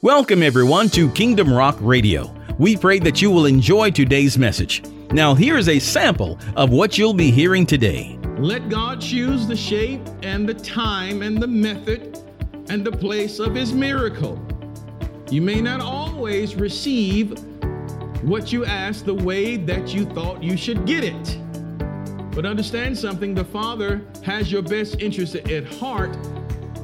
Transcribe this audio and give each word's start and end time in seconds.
Welcome, 0.00 0.44
everyone, 0.44 0.90
to 0.90 1.10
Kingdom 1.10 1.52
Rock 1.52 1.76
Radio. 1.80 2.32
We 2.56 2.76
pray 2.76 3.00
that 3.00 3.20
you 3.20 3.32
will 3.32 3.46
enjoy 3.46 3.90
today's 3.90 4.38
message. 4.38 4.84
Now, 5.10 5.34
here 5.34 5.58
is 5.58 5.68
a 5.68 5.80
sample 5.80 6.38
of 6.54 6.70
what 6.70 6.96
you'll 6.96 7.14
be 7.14 7.32
hearing 7.32 7.66
today. 7.66 8.16
Let 8.38 8.68
God 8.68 9.00
choose 9.00 9.48
the 9.48 9.56
shape 9.56 10.00
and 10.22 10.48
the 10.48 10.54
time 10.54 11.22
and 11.22 11.42
the 11.42 11.48
method 11.48 12.16
and 12.68 12.84
the 12.84 12.92
place 12.92 13.40
of 13.40 13.56
his 13.56 13.72
miracle. 13.72 14.40
You 15.32 15.42
may 15.42 15.60
not 15.60 15.80
always 15.80 16.54
receive 16.54 17.36
what 18.22 18.52
you 18.52 18.64
ask 18.64 19.04
the 19.04 19.14
way 19.14 19.56
that 19.56 19.92
you 19.92 20.04
thought 20.04 20.44
you 20.44 20.56
should 20.56 20.86
get 20.86 21.02
it. 21.02 21.38
But 22.36 22.46
understand 22.46 22.96
something 22.96 23.34
the 23.34 23.44
Father 23.44 24.06
has 24.22 24.52
your 24.52 24.62
best 24.62 25.00
interest 25.00 25.34
at 25.34 25.66
heart 25.74 26.16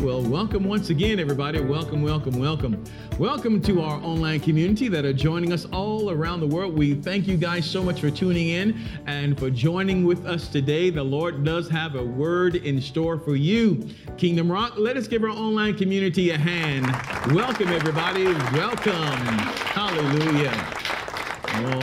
Well, 0.00 0.22
welcome 0.22 0.64
once 0.64 0.88
again, 0.88 1.20
everybody. 1.20 1.60
Welcome, 1.60 2.00
welcome, 2.00 2.40
welcome. 2.40 2.82
Welcome 3.18 3.60
to 3.60 3.82
our 3.82 4.02
online 4.02 4.40
community 4.40 4.88
that 4.88 5.04
are 5.04 5.12
joining 5.12 5.52
us 5.52 5.66
all 5.66 6.10
around 6.10 6.40
the 6.40 6.46
world. 6.46 6.74
We 6.78 6.94
thank 6.94 7.28
you 7.28 7.36
guys 7.36 7.68
so 7.68 7.82
much 7.82 8.00
for 8.00 8.10
tuning 8.10 8.48
in 8.48 8.80
and 9.06 9.38
for 9.38 9.50
joining 9.50 10.06
with 10.06 10.24
us 10.24 10.48
today. 10.48 10.88
The 10.88 11.02
Lord 11.02 11.44
does 11.44 11.68
have 11.68 11.96
a 11.96 12.02
word 12.02 12.56
in 12.56 12.80
store 12.80 13.18
for 13.18 13.36
you. 13.36 13.90
Kingdom 14.16 14.50
Rock, 14.50 14.78
let 14.78 14.96
us 14.96 15.06
give 15.06 15.22
our 15.22 15.28
online 15.28 15.76
community 15.76 16.30
a 16.30 16.38
hand. 16.38 16.86
Welcome, 17.34 17.68
everybody. 17.68 18.24
Welcome. 18.24 18.94
Hallelujah. 19.74 20.54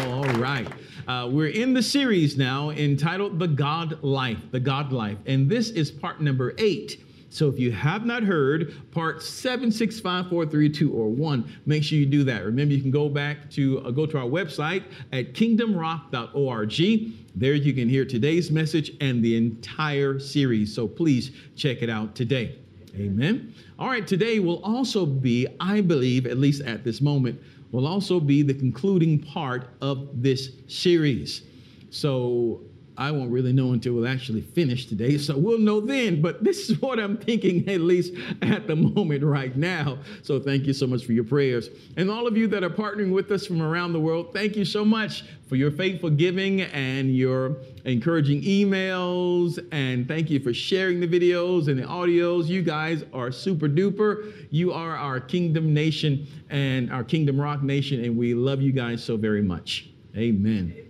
All 0.02 0.26
right. 0.40 0.68
Uh, 1.08 1.30
we're 1.32 1.50
in 1.50 1.76
the 1.76 1.84
series 1.84 2.36
now 2.36 2.72
entitled 2.72 3.38
The 3.38 3.48
God 3.48 4.02
Life, 4.04 4.40
The 4.50 4.60
God 4.60 4.92
Life. 4.92 5.20
And 5.28 5.48
this 5.48 5.70
is 5.70 5.92
part 5.92 6.20
number 6.20 6.56
eight. 6.58 7.04
So 7.30 7.50
if 7.50 7.60
you 7.60 7.72
have 7.72 8.06
not 8.06 8.24
heard 8.24 8.74
part 8.92 9.22
seven, 9.22 9.72
six, 9.72 10.00
five, 10.00 10.30
four, 10.30 10.46
three, 10.46 10.70
two, 10.70 10.94
or 10.94 11.10
1, 11.10 11.50
make 11.66 11.84
sure 11.84 11.98
you 11.98 12.06
do 12.06 12.24
that. 12.24 12.46
Remember, 12.46 12.74
you 12.74 12.82
can 12.82 12.92
go 12.92 13.10
back 13.10 13.50
to 13.52 13.80
uh, 13.86 13.92
go 13.92 14.06
to 14.06 14.18
our 14.18 14.26
website 14.26 14.84
at 15.12 15.34
kingdomrock.org. 15.34 17.14
There 17.36 17.54
you 17.54 17.74
can 17.74 17.90
hear 17.90 18.06
today's 18.06 18.50
message 18.50 18.94
and 19.02 19.24
the 19.24 19.36
entire 19.36 20.20
series. 20.20 20.74
So 20.74 20.88
please 20.88 21.32
check 21.56 21.82
it 21.82 21.90
out 21.90 22.16
today. 22.16 22.56
Amen. 22.96 23.54
All 23.78 23.90
right, 23.90 24.08
today 24.08 24.40
will 24.40 24.64
also 24.64 25.06
be, 25.06 25.46
I 25.60 25.82
believe, 25.82 26.26
at 26.26 26.38
least 26.40 26.64
at 26.64 26.84
this 26.84 27.00
moment, 27.00 27.40
will 27.72 27.86
also 27.86 28.20
be 28.20 28.42
the 28.42 28.54
concluding 28.54 29.20
part 29.20 29.70
of 29.82 30.10
this 30.22 30.52
series. 30.68 31.44
So 31.90 32.62
I 32.98 33.12
won't 33.12 33.32
really 33.32 33.54
know 33.54 33.74
until 33.74 33.94
we'll 33.94 34.08
actually 34.08 34.42
finish 34.42 34.88
today. 34.88 35.18
So 35.18 35.38
we'll 35.38 35.60
know 35.60 35.80
then. 35.80 36.22
But 36.22 36.44
this 36.44 36.70
is 36.70 36.82
what 36.82 37.00
I'm 37.00 37.18
thinking, 37.18 37.68
at 37.70 37.82
least 37.82 38.14
at 38.42 38.66
the 38.68 38.76
moment 38.76 39.24
right 39.24 39.56
now. 39.56 40.00
So 40.24 40.40
thank 40.40 40.66
you 40.66 40.74
so 40.74 40.88
much 40.88 41.06
for 41.06 41.14
your 41.14 41.24
prayers. 41.24 41.70
And 41.96 42.10
all 42.10 42.28
of 42.28 42.36
you 42.36 42.48
that 42.48 42.64
are 42.64 42.70
partnering 42.70 43.12
with 43.12 43.32
us 43.32 43.46
from 43.46 43.62
around 43.62 43.94
the 43.94 44.00
world, 44.00 44.34
thank 44.34 44.56
you 44.56 44.66
so 44.66 44.84
much 44.84 45.26
for 45.48 45.56
your 45.56 45.72
faithful 45.72 46.10
giving 46.10 46.62
and 46.62 47.16
your 47.16 47.58
encouraging 47.86 48.42
emails. 48.42 49.60
And 49.72 50.08
thank 50.08 50.30
you 50.30 50.40
for 50.40 50.54
sharing 50.54 51.00
the 51.00 51.08
videos 51.08 51.68
and 51.68 51.80
the 51.80 51.84
audios. 51.84 52.48
You 52.48 52.64
guys 52.64 53.04
are 53.14 53.32
super 53.32 53.70
duper. 53.70 54.34
You 54.50 54.74
are 54.74 54.96
our 54.96 55.20
Kingdom 55.20 55.74
Nation 55.74 56.28
and 56.50 56.92
our 56.92 57.04
Kingdom 57.04 57.40
Rock 57.40 57.62
Nation. 57.62 58.04
And 58.04 58.18
we 58.18 58.34
love 58.34 58.62
you 58.62 58.72
guys 58.72 59.04
so 59.04 59.18
very 59.18 59.44
much. 59.44 59.90
Amen. 60.16 60.87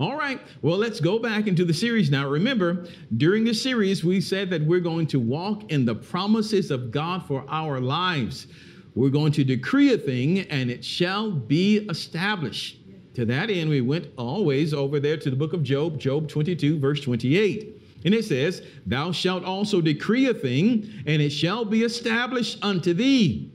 All 0.00 0.16
right, 0.16 0.40
well, 0.62 0.78
let's 0.78 1.00
go 1.00 1.18
back 1.18 1.48
into 1.48 1.64
the 1.64 1.74
series 1.74 2.08
now. 2.08 2.28
Remember, 2.28 2.86
during 3.16 3.42
the 3.42 3.52
series, 3.52 4.04
we 4.04 4.20
said 4.20 4.48
that 4.50 4.62
we're 4.62 4.78
going 4.78 5.08
to 5.08 5.18
walk 5.18 5.72
in 5.72 5.84
the 5.84 5.94
promises 5.96 6.70
of 6.70 6.92
God 6.92 7.26
for 7.26 7.44
our 7.48 7.80
lives. 7.80 8.46
We're 8.94 9.10
going 9.10 9.32
to 9.32 9.42
decree 9.42 9.92
a 9.92 9.98
thing 9.98 10.40
and 10.50 10.70
it 10.70 10.84
shall 10.84 11.32
be 11.32 11.78
established. 11.88 12.78
To 13.14 13.24
that 13.24 13.50
end, 13.50 13.70
we 13.70 13.80
went 13.80 14.06
always 14.16 14.72
over 14.72 15.00
there 15.00 15.16
to 15.16 15.30
the 15.30 15.36
book 15.36 15.52
of 15.52 15.64
Job, 15.64 15.98
Job 15.98 16.28
22, 16.28 16.78
verse 16.78 17.00
28. 17.00 17.82
And 18.04 18.14
it 18.14 18.24
says, 18.24 18.62
Thou 18.86 19.10
shalt 19.10 19.42
also 19.42 19.80
decree 19.80 20.26
a 20.26 20.34
thing, 20.34 20.88
and 21.06 21.20
it 21.20 21.30
shall 21.30 21.64
be 21.64 21.82
established 21.82 22.58
unto 22.62 22.94
thee, 22.94 23.50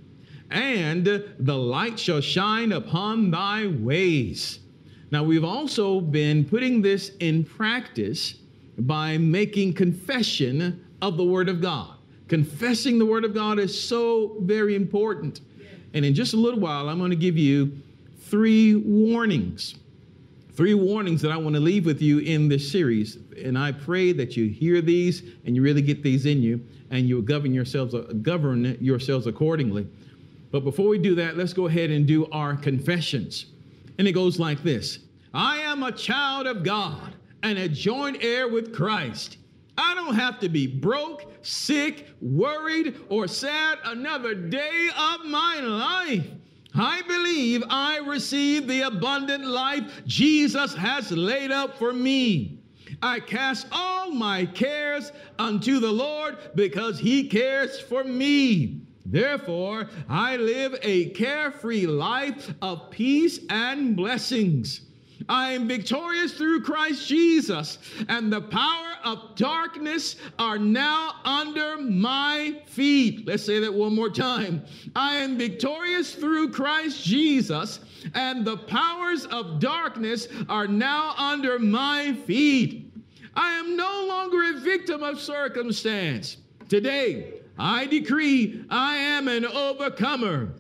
and 0.52 1.06
the 1.06 1.58
light 1.58 1.98
shall 1.98 2.20
shine 2.20 2.74
upon 2.74 3.32
thy 3.32 3.68
ways. 3.68 4.60
Now, 5.14 5.22
we've 5.22 5.44
also 5.44 6.02
been 6.02 6.44
putting 6.44 6.82
this 6.82 7.12
in 7.20 7.44
practice 7.44 8.34
by 8.80 9.16
making 9.20 9.76
confession 9.76 10.84
of 11.04 11.18
the 11.18 11.24
Word 11.24 11.50
of 11.50 11.62
God. 11.62 11.98
Confessing 12.28 12.98
the 12.98 13.06
Word 13.06 13.24
of 13.24 13.32
God 13.32 13.60
is 13.60 13.80
so 13.80 14.38
very 14.40 14.74
important. 14.74 15.42
And 15.94 16.04
in 16.04 16.16
just 16.16 16.34
a 16.34 16.38
little 16.38 16.60
while, 16.60 16.90
I'm 16.90 16.98
going 16.98 17.12
to 17.12 17.16
give 17.16 17.38
you 17.38 17.78
three 18.22 18.74
warnings. 18.74 19.76
Three 20.54 20.74
warnings 20.74 21.22
that 21.22 21.32
I 21.32 21.38
want 21.38 21.54
to 21.58 21.62
leave 21.62 21.86
with 21.86 22.02
you 22.02 22.18
in 22.18 22.50
this 22.50 22.72
series. 22.72 23.20
And 23.38 23.56
I 23.56 23.72
pray 23.72 24.14
that 24.14 24.36
you 24.36 24.50
hear 24.50 24.82
these 24.82 25.22
and 25.46 25.56
you 25.56 25.62
really 25.62 25.84
get 25.84 26.02
these 26.02 26.26
in 26.26 26.42
you 26.42 26.60
and 26.90 27.08
you 27.08 27.22
govern 27.22 27.54
yourselves, 27.54 27.94
govern 28.24 28.80
yourselves 28.82 29.28
accordingly. 29.28 29.86
But 30.50 30.62
before 30.62 30.88
we 30.88 30.98
do 30.98 31.14
that, 31.14 31.38
let's 31.38 31.54
go 31.54 31.68
ahead 31.68 31.92
and 31.92 32.08
do 32.08 32.26
our 32.32 32.56
confessions. 32.56 33.53
And 33.98 34.08
it 34.08 34.14
goes 34.14 34.40
like 34.40 34.64
this 34.64 35.00
I 35.34 35.58
am 35.60 35.84
a 35.84 35.92
child 35.92 36.48
of 36.48 36.64
God 36.64 37.16
and 37.42 37.58
a 37.58 37.68
joint 37.68 38.24
heir 38.24 38.48
with 38.48 38.74
Christ. 38.74 39.38
I 39.78 39.96
don't 39.96 40.16
have 40.16 40.40
to 40.42 40.50
be 40.50 40.68
broke, 40.68 41.34
sick, 41.42 42.08
worried, 42.22 42.96
or 43.10 43.28
sad 43.28 43.80
another 43.84 44.36
day 44.36 44.90
of 44.96 45.26
my 45.26 45.60
life. 45.60 46.28
I 46.76 47.02
believe 47.04 47.64
I 47.70 47.98
receive 47.98 48.68
the 48.68 48.82
abundant 48.82 49.46
life 49.46 50.02
Jesus 50.06 50.74
has 50.76 51.12
laid 51.12 51.52
up 51.52 51.78
for 51.78 51.94
me. 51.94 52.60
I 53.02 53.20
cast 53.20 53.68
all 53.72 54.12
my 54.12 54.46
cares 54.46 55.12
unto 55.40 55.80
the 55.80 55.92
Lord 55.92 56.38
because 56.56 57.00
he 57.00 57.28
cares 57.28 57.80
for 57.80 58.04
me. 58.04 58.83
Therefore, 59.14 59.90
I 60.10 60.38
live 60.38 60.76
a 60.82 61.10
carefree 61.12 61.86
life 61.86 62.52
of 62.64 62.90
peace 62.90 63.42
and 63.48 63.96
blessings. 63.96 64.82
I 65.30 65.52
am 65.52 65.68
victorious 65.68 66.34
through 66.34 66.64
Christ 66.64 67.08
Jesus, 67.08 67.78
and 68.10 68.34
the 68.34 68.42
power 68.42 68.94
of 69.04 69.36
darkness 69.36 70.16
are 70.40 70.58
now 70.58 71.14
under 71.26 71.78
my 71.78 72.60
feet. 72.66 73.28
Let's 73.28 73.46
say 73.46 73.60
that 73.60 73.72
one 73.72 73.94
more 73.94 74.10
time. 74.10 74.64
I 74.96 75.18
am 75.18 75.38
victorious 75.38 76.16
through 76.16 76.50
Christ 76.50 77.06
Jesus, 77.06 77.82
and 78.16 78.44
the 78.44 78.58
powers 78.58 79.28
of 79.28 79.60
darkness 79.60 80.28
are 80.50 80.68
now 80.68 81.14
under 81.20 81.60
my 81.60 82.14
feet. 82.26 82.92
I 83.36 83.52
am 83.60 83.78
no 83.78 84.06
longer 84.08 84.58
a 84.58 84.60
victim 84.60 85.04
of 85.04 85.22
circumstance. 85.22 86.38
Today, 86.68 87.43
I 87.58 87.86
decree 87.86 88.66
I 88.70 88.98
am 88.98 89.28
an 89.28 89.46
overcomer. 89.46 90.54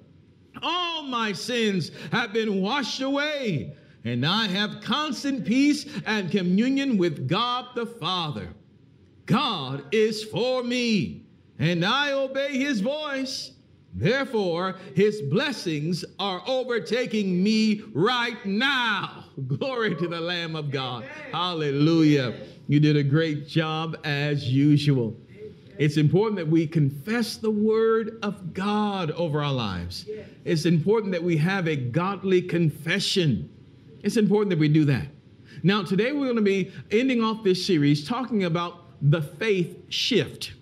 All 0.62 1.04
my 1.04 1.34
sins 1.34 1.92
have 2.12 2.34
been 2.34 2.62
washed 2.62 3.02
away, 3.02 3.76
and 4.04 4.26
I 4.26 4.48
have 4.48 4.82
constant 4.82 5.46
peace 5.46 5.86
and 6.06 6.32
communion 6.32 6.98
with 6.98 7.28
God 7.28 7.68
the 7.76 7.86
Father. 7.86 8.50
God 9.26 9.86
is 9.92 10.24
for 10.24 10.64
me, 10.64 11.26
and 11.60 11.84
I 11.84 12.12
obey 12.12 12.58
his 12.58 12.82
voice. 12.82 13.52
Therefore, 13.96 14.76
his 14.96 15.22
blessings 15.22 16.04
are 16.20 16.42
overtaking 16.48 17.44
me 17.44 17.84
right 17.94 18.44
now. 18.46 19.26
Glory 19.48 19.96
to 19.96 20.08
the 20.08 20.20
Lamb 20.20 20.56
of 20.56 20.72
God. 20.72 21.06
Hallelujah. 21.32 22.34
You 22.68 22.80
did 22.80 22.98
a 22.98 23.04
great 23.04 23.48
job 23.48 23.98
as 24.04 24.50
usual. 24.50 25.16
It's 25.78 25.98
important 25.98 26.38
that 26.38 26.48
we 26.48 26.68
confess 26.68 27.38
the 27.38 27.52
word 27.52 28.20
of 28.22 28.54
God 28.54 29.12
over 29.12 29.44
our 29.44 29.54
lives. 29.54 30.06
It's 30.46 30.66
important 30.66 31.12
that 31.14 31.24
we 31.24 31.38
have 31.38 31.68
a 31.68 31.76
godly 31.76 32.42
confession. 32.42 33.50
It's 34.04 34.18
important 34.18 34.50
that 34.52 34.60
we 34.60 34.70
do 34.70 34.86
that. 34.86 35.08
Now, 35.64 35.84
today 35.84 36.12
we're 36.12 36.26
going 36.26 36.36
to 36.36 36.42
be 36.42 36.72
ending 36.92 37.24
off 37.24 37.44
this 37.44 37.66
series 37.66 38.08
talking 38.08 38.44
about 38.44 38.82
the 39.02 39.22
faith 39.22 39.78
shift. 39.90 40.54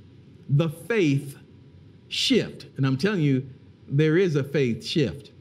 The 0.49 0.69
faith 0.69 1.37
shift. 2.07 2.67
And 2.77 2.85
I'm 2.85 2.97
telling 2.97 3.21
you, 3.21 3.47
there 3.87 4.17
is 4.17 4.35
a 4.35 4.43
faith 4.43 4.85
shift. 4.85 5.31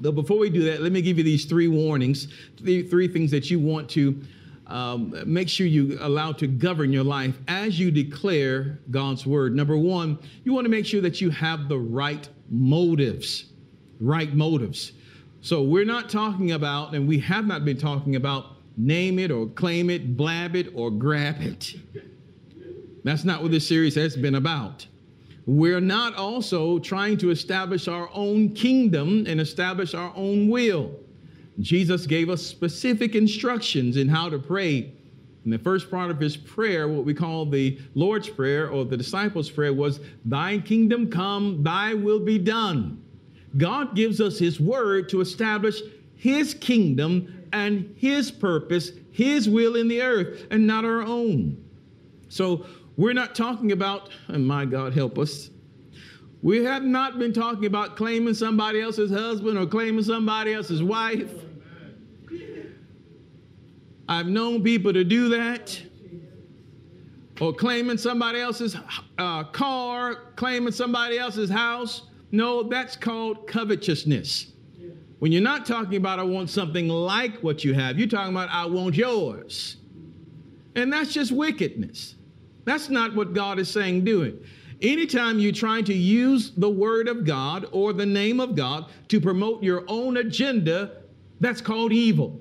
But 0.00 0.12
before 0.12 0.38
we 0.38 0.50
do 0.50 0.62
that, 0.64 0.82
let 0.82 0.92
me 0.92 1.02
give 1.02 1.18
you 1.18 1.24
these 1.24 1.44
three 1.44 1.68
warnings, 1.68 2.28
three, 2.56 2.86
three 2.86 3.08
things 3.08 3.30
that 3.30 3.50
you 3.50 3.58
want 3.58 3.88
to 3.90 4.20
um, 4.66 5.14
make 5.26 5.48
sure 5.48 5.66
you 5.66 5.98
allow 6.00 6.32
to 6.32 6.46
govern 6.46 6.92
your 6.92 7.04
life 7.04 7.36
as 7.48 7.78
you 7.78 7.90
declare 7.90 8.80
God's 8.90 9.26
word. 9.26 9.54
Number 9.54 9.76
one, 9.76 10.18
you 10.44 10.52
want 10.52 10.64
to 10.64 10.70
make 10.70 10.86
sure 10.86 11.00
that 11.02 11.20
you 11.20 11.30
have 11.30 11.68
the 11.68 11.78
right 11.78 12.28
motives. 12.50 13.46
Right 14.00 14.32
motives. 14.34 14.92
So 15.40 15.62
we're 15.62 15.84
not 15.84 16.08
talking 16.08 16.52
about, 16.52 16.94
and 16.94 17.06
we 17.06 17.18
have 17.20 17.46
not 17.46 17.64
been 17.64 17.76
talking 17.76 18.16
about 18.16 18.56
name 18.76 19.18
it 19.18 19.30
or 19.30 19.46
claim 19.46 19.90
it, 19.90 20.16
blab 20.16 20.56
it 20.56 20.68
or 20.74 20.90
grab 20.90 21.40
it. 21.40 21.74
That's 23.04 23.24
not 23.24 23.42
what 23.42 23.50
this 23.50 23.68
series 23.68 23.94
has 23.96 24.16
been 24.16 24.36
about. 24.36 24.86
We're 25.46 25.80
not 25.80 26.14
also 26.14 26.78
trying 26.78 27.18
to 27.18 27.30
establish 27.30 27.86
our 27.86 28.08
own 28.14 28.54
kingdom 28.54 29.26
and 29.28 29.40
establish 29.40 29.92
our 29.92 30.12
own 30.16 30.48
will. 30.48 30.98
Jesus 31.60 32.06
gave 32.06 32.28
us 32.28 32.42
specific 32.42 33.14
instructions 33.14 33.96
in 33.96 34.08
how 34.08 34.28
to 34.28 34.38
pray. 34.38 34.92
And 35.44 35.52
the 35.52 35.58
first 35.58 35.90
part 35.90 36.10
of 36.10 36.18
his 36.18 36.36
prayer, 36.36 36.88
what 36.88 37.04
we 37.04 37.14
call 37.14 37.46
the 37.46 37.78
Lord's 37.94 38.28
Prayer 38.28 38.70
or 38.70 38.84
the 38.84 38.96
disciples' 38.96 39.50
prayer, 39.50 39.72
was, 39.72 40.00
Thy 40.24 40.58
kingdom 40.58 41.10
come, 41.10 41.62
thy 41.62 41.94
will 41.94 42.20
be 42.20 42.38
done. 42.38 43.02
God 43.56 43.94
gives 43.94 44.20
us 44.20 44.38
his 44.38 44.58
word 44.58 45.08
to 45.10 45.20
establish 45.20 45.80
his 46.16 46.54
kingdom 46.54 47.46
and 47.52 47.94
his 47.96 48.30
purpose, 48.30 48.92
his 49.12 49.48
will 49.48 49.76
in 49.76 49.86
the 49.86 50.02
earth, 50.02 50.46
and 50.50 50.66
not 50.66 50.84
our 50.84 51.02
own. 51.02 51.62
So 52.28 52.66
we're 52.96 53.12
not 53.12 53.34
talking 53.34 53.72
about, 53.72 54.10
and 54.28 54.46
my 54.46 54.64
God 54.64 54.94
help 54.94 55.18
us, 55.18 55.50
we 56.42 56.64
have 56.64 56.82
not 56.82 57.18
been 57.18 57.32
talking 57.32 57.66
about 57.66 57.96
claiming 57.96 58.34
somebody 58.34 58.80
else's 58.80 59.10
husband 59.10 59.58
or 59.58 59.66
claiming 59.66 60.02
somebody 60.02 60.52
else's 60.52 60.82
wife. 60.82 61.32
I've 64.08 64.26
known 64.26 64.62
people 64.62 64.92
to 64.92 65.04
do 65.04 65.28
that. 65.30 65.80
Or 67.40 67.52
claiming 67.52 67.98
somebody 67.98 68.40
else's 68.40 68.76
uh, 69.18 69.44
car, 69.44 70.32
claiming 70.36 70.72
somebody 70.72 71.18
else's 71.18 71.50
house. 71.50 72.02
No, 72.30 72.62
that's 72.62 72.96
called 72.96 73.46
covetousness. 73.48 74.52
When 75.18 75.32
you're 75.32 75.42
not 75.42 75.66
talking 75.66 75.96
about, 75.96 76.18
I 76.18 76.22
want 76.22 76.50
something 76.50 76.88
like 76.88 77.38
what 77.38 77.64
you 77.64 77.74
have, 77.74 77.98
you're 77.98 78.08
talking 78.08 78.32
about, 78.32 78.50
I 78.50 78.66
want 78.66 78.94
yours. 78.94 79.76
And 80.74 80.92
that's 80.92 81.12
just 81.12 81.32
wickedness. 81.32 82.16
That's 82.64 82.88
not 82.88 83.14
what 83.14 83.32
God 83.32 83.58
is 83.58 83.70
saying, 83.70 84.04
do 84.04 84.22
it. 84.22 84.42
Anytime 84.82 85.38
you're 85.38 85.52
trying 85.52 85.84
to 85.84 85.94
use 85.94 86.50
the 86.50 86.68
word 86.68 87.08
of 87.08 87.24
God 87.24 87.66
or 87.72 87.92
the 87.92 88.04
name 88.04 88.40
of 88.40 88.54
God 88.54 88.90
to 89.08 89.20
promote 89.20 89.62
your 89.62 89.84
own 89.88 90.18
agenda, 90.18 91.02
that's 91.40 91.60
called 91.60 91.92
evil. 91.92 92.40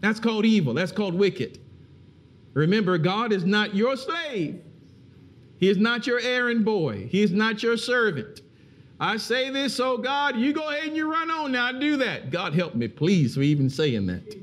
That's 0.00 0.20
called 0.20 0.44
evil. 0.44 0.74
That's 0.74 0.92
called 0.92 1.14
wicked. 1.14 1.58
Remember, 2.54 2.98
God 2.98 3.32
is 3.32 3.44
not 3.44 3.74
your 3.74 3.96
slave. 3.96 4.62
He 5.58 5.68
is 5.68 5.76
not 5.76 6.06
your 6.06 6.20
errand 6.20 6.64
boy. 6.64 7.08
He 7.10 7.22
is 7.22 7.32
not 7.32 7.62
your 7.62 7.76
servant. 7.76 8.42
I 9.00 9.16
say 9.16 9.50
this, 9.50 9.78
oh 9.78 9.96
God, 9.96 10.36
you 10.36 10.52
go 10.52 10.68
ahead 10.68 10.88
and 10.88 10.96
you 10.96 11.10
run 11.10 11.30
on 11.30 11.52
now. 11.52 11.72
Do 11.72 11.96
that. 11.98 12.30
God 12.30 12.54
help 12.54 12.74
me, 12.74 12.88
please, 12.88 13.34
for 13.34 13.42
even 13.42 13.70
saying 13.70 14.06
that. 14.06 14.36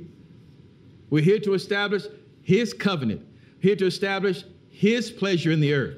We're 1.09 1.23
here 1.23 1.39
to 1.39 1.53
establish 1.53 2.05
His 2.41 2.73
covenant, 2.73 3.21
here 3.59 3.75
to 3.75 3.85
establish 3.85 4.43
His 4.69 5.11
pleasure 5.11 5.51
in 5.51 5.59
the 5.59 5.73
earth. 5.73 5.97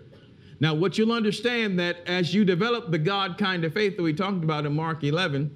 Now, 0.59 0.73
what 0.73 0.97
you'll 0.97 1.11
understand 1.11 1.79
that 1.79 1.97
as 2.07 2.33
you 2.33 2.43
develop 2.43 2.89
the 2.89 2.97
God 2.97 3.37
kind 3.37 3.63
of 3.63 3.73
faith 3.73 3.95
that 3.95 4.03
we 4.03 4.13
talked 4.13 4.43
about 4.43 4.65
in 4.65 4.75
Mark 4.75 5.03
11, 5.03 5.55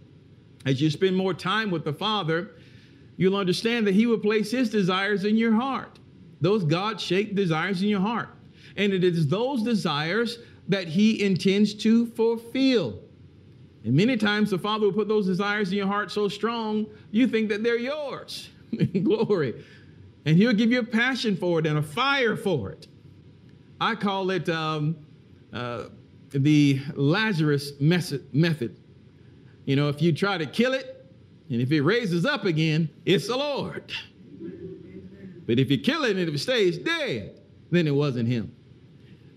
as 0.65 0.80
you 0.80 0.92
spend 0.92 1.15
more 1.15 1.33
time 1.33 1.71
with 1.71 1.83
the 1.83 1.94
Father, 1.94 2.51
you'll 3.18 3.36
understand 3.36 3.88
that 3.88 3.96
He 3.96 4.06
will 4.06 4.19
place 4.19 4.52
His 4.52 4.69
desires 4.69 5.25
in 5.25 5.38
your 5.38 5.54
heart, 5.54 6.00
those 6.40 6.63
God 6.63 7.00
shaped 7.00 7.36
desires 7.36 7.81
in 7.81 7.90
your 7.90 8.00
heart. 8.02 8.30
And 8.78 8.94
it 8.94 9.04
is 9.04 9.28
those 9.28 9.63
desires 9.63 10.40
that 10.68 10.88
He 10.88 11.24
intends 11.24 11.74
to 11.75 12.08
fulfill. 12.08 13.00
And 13.84 13.94
many 13.94 14.18
times 14.18 14.52
the 14.52 14.60
Father 14.60 14.86
will 14.86 14.94
put 14.94 15.08
those 15.08 15.25
desires 15.25 15.72
in 15.72 15.78
your 15.78 15.88
heart 15.88 16.12
so 16.12 16.28
strong, 16.28 16.88
you 17.12 17.28
think 17.28 17.50
that 17.50 17.63
they're 17.63 17.80
yours. 17.80 18.50
Glory. 19.04 19.63
And 20.25 20.38
He'll 20.38 20.54
give 20.54 20.72
you 20.72 20.80
a 20.80 20.84
passion 20.84 21.36
for 21.36 21.60
it 21.60 21.68
and 21.68 21.78
a 21.78 21.84
fire 21.84 22.36
for 22.36 22.72
it. 22.72 22.88
I 23.80 23.96
call 23.96 24.30
it 24.30 24.48
um, 24.48 24.96
uh, 25.52 25.86
the 26.30 26.80
Lazarus 26.96 27.74
method. 27.80 28.78
You 29.66 29.75
know, 29.75 29.90
if 29.90 30.02
you 30.02 30.12
try 30.12 30.38
to 30.38 30.46
kill 30.46 30.74
it, 30.74 30.91
and 31.51 31.62
if 31.62 31.71
it 31.71 31.81
raises 31.81 32.25
up 32.25 32.45
again, 32.45 32.89
it's 33.06 33.27
the 33.27 33.36
Lord. 33.36 33.92
But 35.45 35.59
if 35.59 35.69
you 35.69 35.77
kill 35.77 36.06
it 36.06 36.15
and 36.15 36.30
it 36.30 36.38
stays 36.39 36.77
dead, 36.77 37.42
then 37.71 37.88
it 37.88 37.94
wasn't 37.94 38.30
Him. 38.30 38.56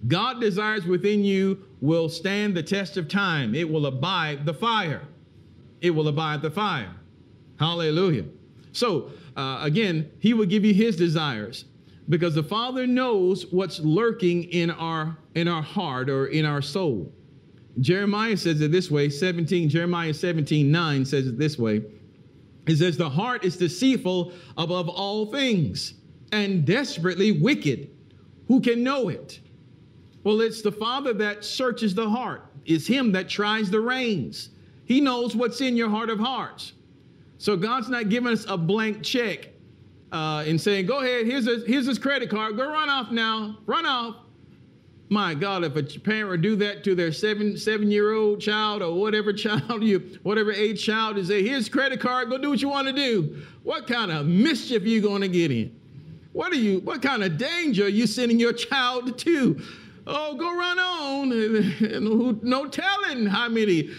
God 0.07 0.41
desires 0.41 0.85
within 0.85 1.25
you 1.25 1.65
will 1.81 2.09
stand 2.09 2.57
the 2.57 2.63
test 2.63 2.97
of 2.97 3.09
time. 3.09 3.55
It 3.55 3.69
will 3.69 3.87
abide 3.87 4.47
the 4.47 4.55
fire. 4.55 5.03
It 5.81 5.91
will 5.91 6.07
abide 6.07 6.41
the 6.41 6.51
fire. 6.51 6.95
Hallelujah. 7.59 8.27
So, 8.71 9.11
uh, 9.37 9.59
again, 9.63 10.09
He 10.21 10.35
will 10.35 10.47
give 10.47 10.65
you 10.65 10.73
His 10.73 10.97
desires 10.97 11.65
because 12.09 12.37
the 12.37 12.45
Father 12.45 12.87
knows 12.87 13.47
what's 13.51 13.81
lurking 13.81 14.45
in 14.45 14.71
our 14.71 15.19
in 15.35 15.49
our 15.49 15.63
heart 15.63 16.09
or 16.09 16.27
in 16.27 16.45
our 16.45 16.63
soul. 16.63 17.13
Jeremiah 17.81 18.37
says 18.37 18.61
it 18.61 18.71
this 18.71 18.89
way, 18.89 19.09
17, 19.09 19.69
Jeremiah 19.69 20.15
17, 20.15 20.71
9 20.71 21.05
says 21.05 21.27
it 21.27 21.39
this 21.39 21.59
way. 21.59 21.83
It 22.67 22.77
says, 22.77 22.97
The 22.97 23.11
heart 23.11 23.45
is 23.45 23.57
deceitful 23.57 24.33
above 24.57 24.89
all 24.89 25.27
things 25.27 25.95
and 26.33 26.65
desperately 26.65 27.33
wicked. 27.33 27.91
Who 28.49 28.61
can 28.61 28.83
know 28.83 29.09
it? 29.09 29.41
Well, 30.23 30.41
it's 30.41 30.63
the 30.63 30.73
Father 30.73 31.13
that 31.15 31.45
searches 31.45 31.95
the 31.95 32.09
heart. 32.09 32.47
It's 32.65 32.87
Him 32.87 33.13
that 33.13 33.29
tries 33.29 33.71
the 33.71 33.81
reins. 33.81 34.51
He 34.87 35.01
knows 35.01 35.37
what's 35.37 35.61
in 35.61 35.77
your 35.77 35.89
heart 35.89 36.11
of 36.11 36.19
hearts. 36.19 36.73
So 37.39 37.57
God's 37.57 37.89
not 37.89 38.09
giving 38.09 38.33
us 38.33 38.47
a 38.49 38.57
blank 38.57 39.03
check 39.03 39.49
uh, 40.13 40.45
and 40.47 40.61
saying, 40.61 40.87
go 40.87 41.01
ahead, 41.01 41.27
here's, 41.27 41.47
a, 41.47 41.63
here's 41.67 41.87
this 41.87 41.99
credit 41.99 42.31
card, 42.31 42.57
go 42.57 42.71
run 42.71 42.89
off 42.89 43.11
now, 43.11 43.59
run 43.67 43.85
off. 43.85 44.17
My 45.15 45.33
God, 45.33 45.63
if 45.63 45.77
a 45.77 46.01
parent 46.01 46.29
would 46.29 46.43
do 46.43 46.57
that 46.57 46.83
to 46.83 46.97
their 46.97 47.13
seven 47.13 47.57
seven 47.57 47.89
year 47.89 48.15
old 48.15 48.41
child 48.41 48.83
or 48.83 48.93
whatever 48.95 49.33
child 49.47 49.85
you, 49.85 50.19
whatever 50.25 50.51
age 50.51 50.85
child 50.85 51.19
is, 51.19 51.29
say, 51.29 51.41
here's 51.41 51.69
credit 51.69 52.01
card, 52.01 52.31
go 52.31 52.37
do 52.37 52.51
what 52.51 52.61
you 52.61 52.69
want 52.69 52.89
to 52.89 52.93
do. 52.93 53.41
What 53.63 53.87
kind 53.87 54.11
of 54.11 54.27
mischief 54.27 54.83
are 54.83 54.89
you 54.89 55.01
going 55.01 55.23
to 55.23 55.29
get 55.29 55.53
in? 55.53 55.79
What 56.33 56.53
are 56.53 56.57
you, 56.57 56.81
what 56.81 57.01
kind 57.01 57.23
of 57.23 57.39
danger 57.39 57.85
are 57.85 57.89
you 57.89 58.09
sending 58.09 58.41
your 58.41 58.53
child 58.53 59.17
to? 59.19 59.63
Oh, 60.05 60.35
go 60.35 60.53
run 60.53 60.81
on. 60.81 62.41
No 62.43 62.67
telling 62.67 63.27
how 63.27 63.49
many 63.49 63.91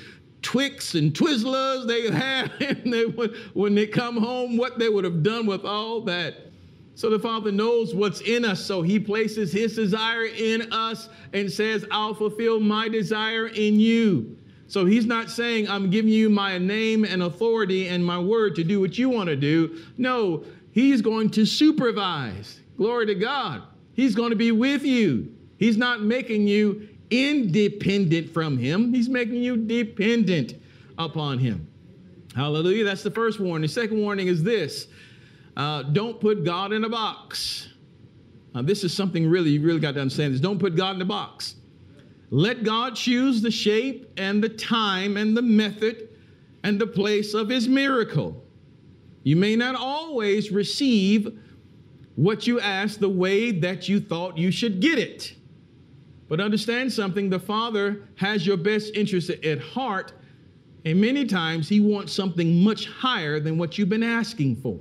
Twix 0.41 0.95
and 0.95 1.13
Twizzlers 1.13 1.87
they 1.87 2.11
have, 2.11 2.51
and 2.59 2.91
they 2.91 3.05
would, 3.05 3.37
when 3.53 3.73
they 3.73 3.87
come 3.87 4.17
home, 4.17 4.57
what 4.57 4.79
they 4.79 4.89
would 4.89 5.05
have 5.05 5.23
done 5.23 5.45
with 5.45 5.63
all 5.63 6.01
that. 6.01 6.44
So 6.95 7.09
the 7.09 7.19
Father 7.19 7.51
knows 7.51 7.93
what's 7.93 8.21
in 8.21 8.45
us, 8.45 8.63
so 8.63 8.81
He 8.81 8.99
places 8.99 9.51
His 9.51 9.75
desire 9.75 10.25
in 10.25 10.71
us 10.71 11.09
and 11.33 11.51
says, 11.51 11.85
I'll 11.91 12.13
fulfill 12.13 12.59
my 12.59 12.87
desire 12.87 13.47
in 13.47 13.79
you. 13.79 14.37
So 14.67 14.85
He's 14.85 15.05
not 15.05 15.29
saying, 15.29 15.69
I'm 15.69 15.89
giving 15.89 16.11
you 16.11 16.29
my 16.29 16.57
name 16.57 17.03
and 17.03 17.23
authority 17.23 17.89
and 17.89 18.03
my 18.03 18.19
word 18.19 18.55
to 18.55 18.63
do 18.63 18.79
what 18.79 18.97
you 18.97 19.09
want 19.09 19.27
to 19.27 19.35
do. 19.35 19.79
No, 19.97 20.43
He's 20.71 21.01
going 21.01 21.29
to 21.31 21.45
supervise. 21.45 22.59
Glory 22.77 23.05
to 23.05 23.15
God. 23.15 23.63
He's 23.93 24.15
going 24.15 24.31
to 24.31 24.35
be 24.35 24.51
with 24.51 24.83
you. 24.83 25.33
He's 25.57 25.77
not 25.77 26.01
making 26.01 26.47
you 26.47 26.89
independent 27.09 28.31
from 28.33 28.57
him, 28.57 28.93
he's 28.93 29.09
making 29.09 29.35
you 29.35 29.57
dependent 29.57 30.55
upon 30.97 31.39
him. 31.39 31.67
Hallelujah. 32.35 32.83
That's 32.83 33.03
the 33.03 33.11
first 33.11 33.39
warning. 33.39 33.61
The 33.61 33.73
second 33.73 34.01
warning 34.01 34.27
is 34.27 34.43
this 34.43 34.87
uh, 35.57 35.83
don't 35.83 36.19
put 36.19 36.43
God 36.43 36.73
in 36.73 36.83
a 36.83 36.89
box. 36.89 37.69
This 38.63 38.85
is 38.85 38.93
something 38.93 39.29
really, 39.29 39.49
you 39.51 39.61
really 39.61 39.81
got 39.81 39.95
to 39.95 40.01
understand 40.01 40.33
this. 40.33 40.39
Don't 40.39 40.59
put 40.59 40.75
God 40.75 40.95
in 40.95 41.01
a 41.01 41.05
box. 41.05 41.55
Let 42.29 42.63
God 42.63 42.95
choose 42.95 43.41
the 43.41 43.51
shape 43.51 44.11
and 44.17 44.41
the 44.41 44.49
time 44.49 45.17
and 45.17 45.35
the 45.35 45.41
method 45.41 46.09
and 46.63 46.79
the 46.79 46.87
place 46.87 47.33
of 47.33 47.49
his 47.49 47.67
miracle. 47.67 48.43
You 49.23 49.35
may 49.35 49.55
not 49.55 49.75
always 49.75 50.51
receive 50.51 51.37
what 52.15 52.47
you 52.47 52.59
ask 52.61 52.99
the 52.99 53.09
way 53.09 53.51
that 53.51 53.89
you 53.89 53.99
thought 53.99 54.37
you 54.37 54.51
should 54.51 54.79
get 54.79 54.97
it. 54.97 55.35
But 56.29 56.39
understand 56.39 56.91
something 56.91 57.29
the 57.29 57.39
Father 57.39 58.07
has 58.15 58.47
your 58.47 58.57
best 58.57 58.95
interest 58.95 59.29
at 59.29 59.59
heart, 59.59 60.13
and 60.85 60.99
many 60.99 61.25
times 61.25 61.67
He 61.67 61.79
wants 61.79 62.13
something 62.13 62.63
much 62.63 62.87
higher 62.87 63.39
than 63.39 63.57
what 63.57 63.77
you've 63.77 63.89
been 63.89 64.01
asking 64.01 64.55
for. 64.57 64.79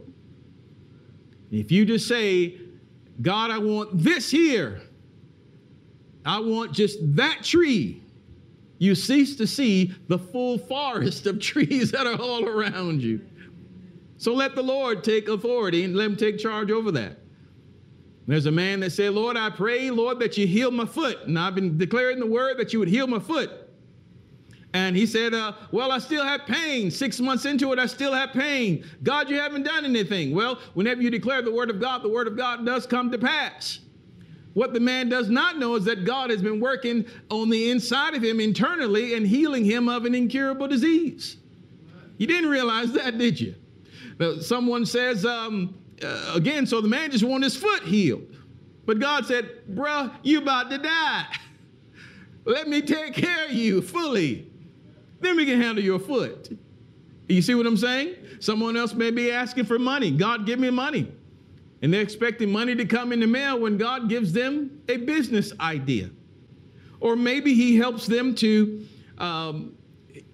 If 1.55 1.71
you 1.71 1.85
just 1.85 2.09
say, 2.09 2.59
God, 3.23 3.53
I 3.53 3.59
want 3.59 4.03
this 4.03 4.29
here, 4.29 4.81
I 6.27 6.41
want 6.41 6.73
just 6.73 6.99
that 7.15 7.45
tree, 7.45 8.03
you 8.79 8.97
cease 8.97 9.37
to 9.37 9.47
see 9.47 9.95
the 10.09 10.19
full 10.19 10.59
forest 10.59 11.27
of 11.27 11.39
trees 11.41 11.93
that 11.93 12.07
are 12.07 12.21
all 12.21 12.45
around 12.45 13.03
you. 13.03 13.21
So 14.17 14.35
let 14.35 14.57
the 14.57 14.63
Lord 14.63 15.05
take 15.05 15.29
authority 15.29 15.85
and 15.85 15.95
let 15.95 16.07
him 16.07 16.17
take 16.17 16.39
charge 16.39 16.71
over 16.71 16.91
that. 16.93 17.19
There's 18.27 18.47
a 18.47 18.53
man 18.53 18.81
that 18.81 18.91
said, 18.91 19.13
Lord, 19.13 19.37
I 19.37 19.51
pray, 19.51 19.91
Lord, 19.91 20.19
that 20.21 20.37
you 20.37 20.47
heal 20.47 20.71
my 20.71 20.87
foot. 20.87 21.27
And 21.27 21.39
I've 21.39 21.55
been 21.55 21.77
declaring 21.79 22.19
the 22.19 22.27
word 22.27 22.59
that 22.59 22.73
you 22.73 22.79
would 22.79 22.89
heal 22.89 23.07
my 23.07 23.19
foot. 23.19 23.51
And 24.75 24.97
he 24.97 25.07
said, 25.07 25.35
uh, 25.35 25.53
Well, 25.71 25.93
I 25.93 25.99
still 25.99 26.25
have 26.25 26.43
pain. 26.47 26.91
Six 26.91 27.21
months 27.21 27.45
into 27.45 27.73
it, 27.73 27.79
I 27.79 27.87
still 27.87 28.13
have 28.13 28.33
pain. 28.33 28.85
God, 29.05 29.31
you 29.31 29.39
haven't 29.39 29.63
done 29.63 29.85
anything. 29.85 30.35
Well, 30.35 30.59
whenever 30.75 31.01
you 31.01 31.11
declare 31.11 31.43
the 31.43 31.53
word 31.53 31.71
of 31.71 31.81
God, 31.81 32.03
the 32.03 32.09
word 32.09 32.27
of 32.27 32.37
God 32.37 32.67
does 32.67 32.85
come 32.85 33.11
to 33.13 33.19
pass. 33.19 33.79
What 34.53 34.73
the 34.73 34.81
man 34.81 35.09
does 35.09 35.31
not 35.31 35.59
know 35.59 35.77
is 35.77 35.85
that 35.85 36.05
God 36.05 36.31
has 36.31 36.43
been 36.43 36.59
working 36.59 37.07
on 37.31 37.51
the 37.51 37.71
inside 37.71 38.15
of 38.15 38.23
him 38.23 38.41
internally 38.41 39.15
and 39.15 39.27
healing 39.27 39.65
him 39.65 39.89
of 39.89 40.05
an 40.05 40.15
incurable 40.15 40.67
disease. 40.67 41.37
You 42.19 42.27
didn't 42.27 42.51
realize 42.51 42.93
that, 42.93 43.17
did 43.17 43.41
you? 43.41 43.55
Now, 44.19 44.39
Someone 44.39 44.87
says, 44.87 45.25
um, 45.25 45.75
uh, 46.03 46.33
again, 46.35 46.67
so 46.67 46.81
the 46.81 46.89
man 46.89 47.13
just 47.13 47.25
wanted 47.25 47.45
his 47.45 47.57
foot 47.57 47.85
healed. 47.85 48.27
But 48.87 48.99
God 48.99 49.25
said, 49.25 49.51
Bruh, 49.73 50.13
you 50.25 50.39
about 50.39 50.69
to 50.71 50.79
die. 50.79 51.27
Let 52.45 52.69
me 52.69 52.83
take 52.83 53.15
care 53.15 53.47
of 53.47 53.53
you 53.53 53.81
fully. 53.81 54.51
Then 55.25 55.37
we 55.37 55.47
can 55.47 55.59
handle 55.59 55.83
your 55.83 55.99
foot. 55.99 56.55
You 57.29 57.41
see 57.41 57.55
what 57.55 57.65
I'm 57.65 57.79
saying? 57.79 58.15
Someone 58.41 58.77
else 58.77 58.93
may 58.93 59.11
be 59.11 59.33
asking 59.33 59.65
for 59.65 59.79
money. 59.79 60.11
God, 60.11 60.45
give 60.45 60.59
me 60.59 60.69
money. 60.69 61.11
And 61.81 61.93
they're 61.93 62.03
expecting 62.03 62.53
money 62.53 62.75
to 62.75 62.85
come 62.85 63.11
in 63.11 63.21
the 63.21 63.27
mail 63.27 63.59
when 63.59 63.79
God 63.79 64.11
gives 64.11 64.35
them 64.35 64.83
a 64.87 64.99
business 64.99 65.55
idea. 65.59 66.11
Or 67.01 67.17
maybe 67.17 67.55
He 67.55 67.79
helps 67.79 68.07
them 68.07 68.35
to 68.35 68.87
um, 69.17 69.75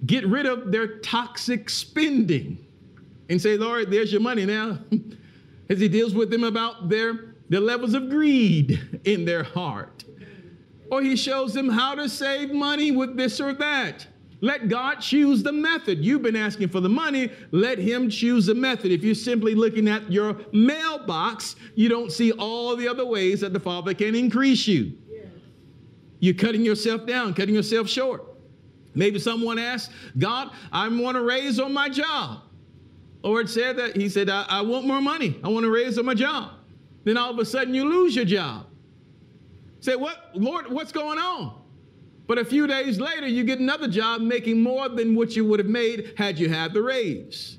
get 0.07 0.27
rid 0.27 0.47
of 0.47 0.73
their 0.73 0.99
toxic 0.99 1.71
spending 1.71 2.59
and 3.29 3.41
say, 3.41 3.57
Lord, 3.57 3.93
there's 3.93 4.11
your 4.11 4.23
money 4.23 4.45
now. 4.45 4.81
As 5.71 5.79
He 5.79 5.89
deals 5.89 6.15
with 6.15 6.31
them 6.31 6.43
about 6.43 6.89
their, 6.89 7.37
their 7.49 7.61
levels 7.61 7.95
of 7.95 8.11
greed 8.11 9.01
in 9.05 9.25
their 9.25 9.45
heart. 9.45 10.03
Or 10.91 11.01
He 11.01 11.15
shows 11.15 11.55
them 11.55 11.69
how 11.69 11.95
to 11.95 12.09
save 12.09 12.51
money 12.53 12.91
with 12.91 13.17
this 13.17 13.41
or 13.41 13.53
that. 13.53 14.09
Let 14.43 14.69
God 14.69 14.97
choose 14.97 15.43
the 15.43 15.53
method. 15.53 16.03
You've 16.05 16.23
been 16.23 16.37
asking 16.37 16.69
for 16.69 16.81
the 16.81 16.89
money, 16.89 17.31
let 17.51 17.79
Him 17.79 18.09
choose 18.09 18.47
the 18.47 18.55
method. 18.55 18.91
If 18.91 19.03
you're 19.03 19.15
simply 19.15 19.55
looking 19.55 19.87
at 19.87 20.11
your 20.11 20.39
mailbox, 20.53 21.57
you 21.75 21.89
don't 21.89 22.11
see 22.11 22.33
all 22.33 22.75
the 22.75 22.89
other 22.89 23.05
ways 23.05 23.41
that 23.41 23.53
the 23.53 23.61
Father 23.61 23.93
can 23.93 24.15
increase 24.15 24.67
you. 24.67 24.93
You're 26.21 26.35
cutting 26.35 26.65
yourself 26.65 27.07
down, 27.07 27.35
cutting 27.35 27.55
yourself 27.55 27.89
short. 27.89 28.25
Maybe 28.95 29.19
someone 29.19 29.59
asks, 29.59 29.93
God, 30.19 30.51
I 30.73 30.89
want 30.89 31.17
to 31.17 31.23
raise 31.23 31.59
on 31.59 31.73
my 31.73 31.89
job. 31.89 32.43
Lord 33.23 33.49
said 33.49 33.77
that 33.77 33.97
He 33.97 34.09
said, 34.09 34.29
I, 34.29 34.47
I 34.49 34.61
want 34.63 34.87
more 34.87 35.01
money. 35.01 35.39
I 35.45 35.49
want 35.49 35.65
to 35.65 35.71
raise 35.71 35.99
on 35.99 36.07
my 36.07 36.15
job. 36.15 36.53
Then 37.05 37.17
all 37.17 37.31
of 37.31 37.39
a 37.39 37.45
sudden 37.45 37.75
you 37.75 37.89
lose 37.89 38.17
your 38.17 38.25
job. 38.25 38.67
Say, 39.81 39.97
what, 39.97 40.31
Lord, 40.35 40.71
what's 40.71 40.93
going 40.93 41.19
on? 41.19 41.60
But 42.31 42.39
a 42.39 42.45
few 42.45 42.69
days 42.69 43.01
later, 43.01 43.27
you 43.27 43.43
get 43.43 43.59
another 43.59 43.89
job 43.89 44.21
making 44.21 44.63
more 44.63 44.89
than 44.89 45.17
what 45.17 45.35
you 45.35 45.45
would 45.47 45.59
have 45.59 45.67
made 45.67 46.13
had 46.17 46.39
you 46.39 46.49
had 46.49 46.73
the 46.73 46.81
raise. 46.81 47.59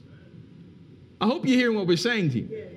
I 1.20 1.26
hope 1.26 1.46
you're 1.46 1.58
hearing 1.58 1.76
what 1.76 1.88
we're 1.88 1.98
saying 1.98 2.30
to 2.30 2.40
you. 2.40 2.70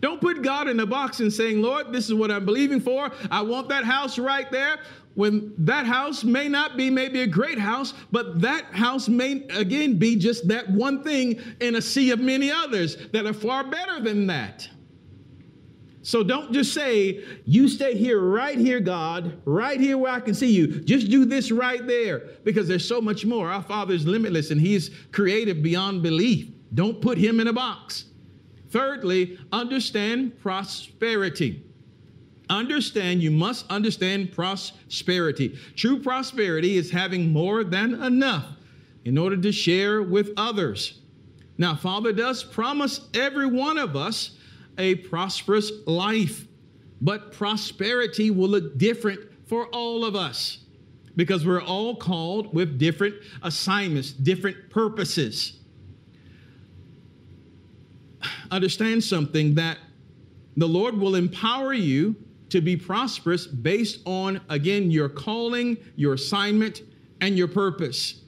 Don't 0.00 0.22
put 0.22 0.40
God 0.40 0.68
in 0.68 0.80
a 0.80 0.86
box 0.86 1.20
and 1.20 1.30
saying, 1.30 1.60
Lord, 1.60 1.92
this 1.92 2.06
is 2.06 2.14
what 2.14 2.30
I'm 2.30 2.46
believing 2.46 2.80
for. 2.80 3.10
I 3.30 3.42
want 3.42 3.68
that 3.68 3.84
house 3.84 4.18
right 4.18 4.50
there. 4.50 4.78
When 5.16 5.52
that 5.58 5.84
house 5.84 6.24
may 6.24 6.48
not 6.48 6.78
be 6.78 6.88
maybe 6.88 7.20
a 7.20 7.26
great 7.26 7.58
house, 7.58 7.92
but 8.10 8.40
that 8.40 8.64
house 8.72 9.06
may 9.06 9.42
again 9.50 9.98
be 9.98 10.16
just 10.16 10.48
that 10.48 10.70
one 10.70 11.02
thing 11.02 11.42
in 11.60 11.74
a 11.74 11.82
sea 11.82 12.10
of 12.12 12.20
many 12.20 12.50
others 12.50 12.96
that 13.12 13.26
are 13.26 13.34
far 13.34 13.64
better 13.64 14.00
than 14.00 14.28
that. 14.28 14.66
So 16.04 16.22
don't 16.22 16.52
just 16.52 16.74
say, 16.74 17.24
you 17.46 17.66
stay 17.66 17.96
here, 17.96 18.20
right 18.20 18.58
here, 18.58 18.78
God, 18.78 19.40
right 19.46 19.80
here 19.80 19.96
where 19.96 20.12
I 20.12 20.20
can 20.20 20.34
see 20.34 20.52
you. 20.52 20.66
Just 20.82 21.10
do 21.10 21.24
this 21.24 21.50
right 21.50 21.84
there 21.86 22.28
because 22.44 22.68
there's 22.68 22.86
so 22.86 23.00
much 23.00 23.24
more. 23.24 23.50
Our 23.50 23.62
Father 23.62 23.94
is 23.94 24.06
limitless 24.06 24.50
and 24.50 24.60
He's 24.60 24.90
creative 25.12 25.62
beyond 25.62 26.02
belief. 26.02 26.50
Don't 26.74 27.00
put 27.00 27.16
Him 27.16 27.40
in 27.40 27.48
a 27.48 27.54
box. 27.54 28.04
Thirdly, 28.68 29.38
understand 29.50 30.38
prosperity. 30.40 31.64
Understand, 32.50 33.22
you 33.22 33.30
must 33.30 33.64
understand 33.70 34.30
prosperity. 34.30 35.58
True 35.74 36.02
prosperity 36.02 36.76
is 36.76 36.90
having 36.90 37.32
more 37.32 37.64
than 37.64 38.02
enough 38.02 38.44
in 39.06 39.16
order 39.16 39.38
to 39.38 39.50
share 39.50 40.02
with 40.02 40.32
others. 40.36 41.00
Now, 41.56 41.74
Father 41.74 42.12
does 42.12 42.44
promise 42.44 43.08
every 43.14 43.46
one 43.46 43.78
of 43.78 43.96
us 43.96 44.32
a 44.78 44.96
prosperous 44.96 45.70
life. 45.86 46.46
But 47.00 47.32
prosperity 47.32 48.30
will 48.30 48.48
look 48.48 48.78
different 48.78 49.20
for 49.46 49.66
all 49.68 50.04
of 50.04 50.16
us 50.16 50.58
because 51.16 51.46
we're 51.46 51.62
all 51.62 51.96
called 51.96 52.54
with 52.54 52.78
different 52.78 53.14
assignments, 53.42 54.12
different 54.12 54.70
purposes. 54.70 55.58
Understand 58.50 59.04
something 59.04 59.54
that 59.54 59.78
the 60.56 60.66
Lord 60.66 60.96
will 60.96 61.14
empower 61.14 61.72
you 61.72 62.16
to 62.50 62.60
be 62.60 62.76
prosperous 62.76 63.46
based 63.46 64.00
on, 64.06 64.40
again, 64.48 64.90
your 64.90 65.08
calling, 65.08 65.76
your 65.96 66.14
assignment, 66.14 66.82
and 67.20 67.36
your 67.36 67.48
purpose. 67.48 68.20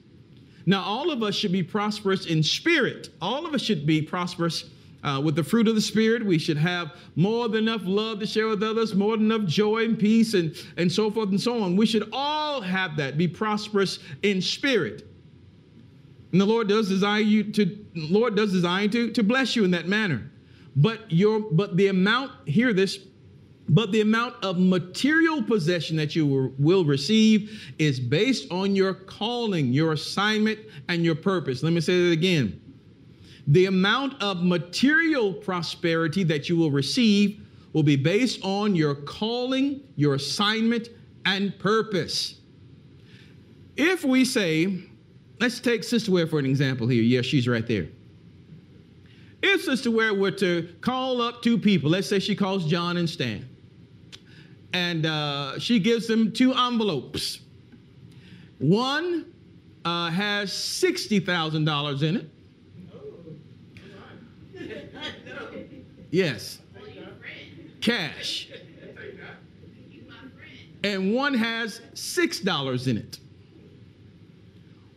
Now, 0.65 0.83
all 0.83 1.11
of 1.11 1.23
us 1.23 1.33
should 1.33 1.53
be 1.53 1.63
prosperous 1.63 2.25
in 2.25 2.43
spirit. 2.43 3.09
All 3.21 3.45
of 3.45 3.53
us 3.53 3.61
should 3.61 3.85
be 3.85 4.01
prosperous 4.01 4.69
uh, 5.07 5.21
with 5.21 5.37
the 5.37 5.43
fruit 5.43 5.69
of 5.69 5.75
the 5.75 5.79
Spirit, 5.81 6.25
we 6.25 6.37
should 6.37 6.57
have 6.57 6.93
more 7.15 7.47
than 7.47 7.63
enough 7.67 7.81
love 7.85 8.19
to 8.19 8.25
share 8.25 8.49
with 8.49 8.61
others, 8.61 8.93
more 8.93 9.15
than 9.15 9.31
enough 9.31 9.47
joy 9.47 9.85
and 9.85 9.97
peace, 9.97 10.33
and, 10.33 10.53
and 10.75 10.91
so 10.91 11.09
forth 11.09 11.29
and 11.29 11.39
so 11.39 11.63
on. 11.63 11.77
We 11.77 11.85
should 11.85 12.09
all 12.11 12.59
have 12.59 12.97
that, 12.97 13.17
be 13.17 13.25
prosperous 13.25 13.99
in 14.23 14.41
spirit. 14.41 15.07
And 16.33 16.41
the 16.41 16.45
Lord 16.45 16.67
does 16.67 16.89
desire 16.89 17.21
you 17.21 17.45
to, 17.53 17.85
Lord 17.95 18.35
does 18.35 18.51
desire 18.51 18.89
to, 18.89 19.09
to 19.11 19.23
bless 19.23 19.55
you 19.55 19.63
in 19.63 19.71
that 19.71 19.87
manner. 19.87 20.29
But 20.75 21.09
your 21.09 21.39
but 21.39 21.77
the 21.77 21.87
amount, 21.87 22.31
hear 22.45 22.73
this, 22.73 22.99
but 23.69 23.93
the 23.93 24.01
amount 24.01 24.35
of 24.43 24.59
material 24.59 25.41
possession 25.41 25.95
that 25.95 26.17
you 26.17 26.53
will 26.59 26.83
receive 26.83 27.73
is 27.79 27.97
based 27.97 28.51
on 28.51 28.75
your 28.75 28.93
calling, 28.93 29.71
your 29.71 29.93
assignment, 29.93 30.59
and 30.89 31.05
your 31.05 31.15
purpose. 31.15 31.63
Let 31.63 31.71
me 31.71 31.79
say 31.79 32.09
that 32.09 32.11
again 32.11 32.61
the 33.47 33.65
amount 33.65 34.21
of 34.21 34.43
material 34.43 35.33
prosperity 35.33 36.23
that 36.25 36.49
you 36.49 36.57
will 36.57 36.71
receive 36.71 37.41
will 37.73 37.83
be 37.83 37.95
based 37.95 38.43
on 38.43 38.75
your 38.75 38.93
calling, 38.93 39.81
your 39.95 40.15
assignment, 40.15 40.89
and 41.25 41.57
purpose. 41.57 42.35
If 43.77 44.03
we 44.03 44.25
say, 44.25 44.81
let's 45.39 45.59
take 45.59 45.83
Sister 45.83 46.11
Ware 46.11 46.27
for 46.27 46.39
an 46.39 46.45
example 46.45 46.87
here. 46.87 47.01
Yes, 47.01 47.25
she's 47.25 47.47
right 47.47 47.65
there. 47.65 47.87
If 49.41 49.63
Sister 49.63 49.91
Ware 49.91 50.13
were 50.13 50.31
to 50.31 50.67
call 50.81 51.21
up 51.21 51.41
two 51.41 51.57
people, 51.57 51.89
let's 51.89 52.09
say 52.09 52.19
she 52.19 52.35
calls 52.35 52.65
John 52.65 52.97
and 52.97 53.09
Stan, 53.09 53.47
and 54.73 55.05
uh, 55.05 55.59
she 55.59 55.79
gives 55.79 56.07
them 56.07 56.33
two 56.33 56.53
envelopes. 56.53 57.39
One 58.57 59.31
uh, 59.85 60.09
has 60.09 60.49
$60,000 60.49 62.03
in 62.03 62.17
it, 62.17 62.29
Yes. 66.11 66.59
Cash. 67.81 68.49
And 70.83 71.13
one 71.13 71.33
has 71.33 71.81
$6 71.93 72.87
in 72.87 72.97
it. 72.97 73.19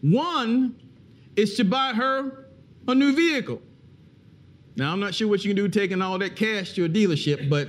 One 0.02 0.76
is 1.36 1.54
to 1.56 1.64
buy 1.64 1.92
her 1.92 2.46
a 2.86 2.94
new 2.94 3.14
vehicle. 3.14 3.60
Now, 4.76 4.92
I'm 4.92 5.00
not 5.00 5.14
sure 5.14 5.28
what 5.28 5.44
you 5.44 5.54
can 5.54 5.56
do 5.56 5.68
taking 5.68 6.00
all 6.00 6.18
that 6.18 6.36
cash 6.36 6.72
to 6.74 6.84
a 6.84 6.88
dealership, 6.88 7.50
but 7.50 7.68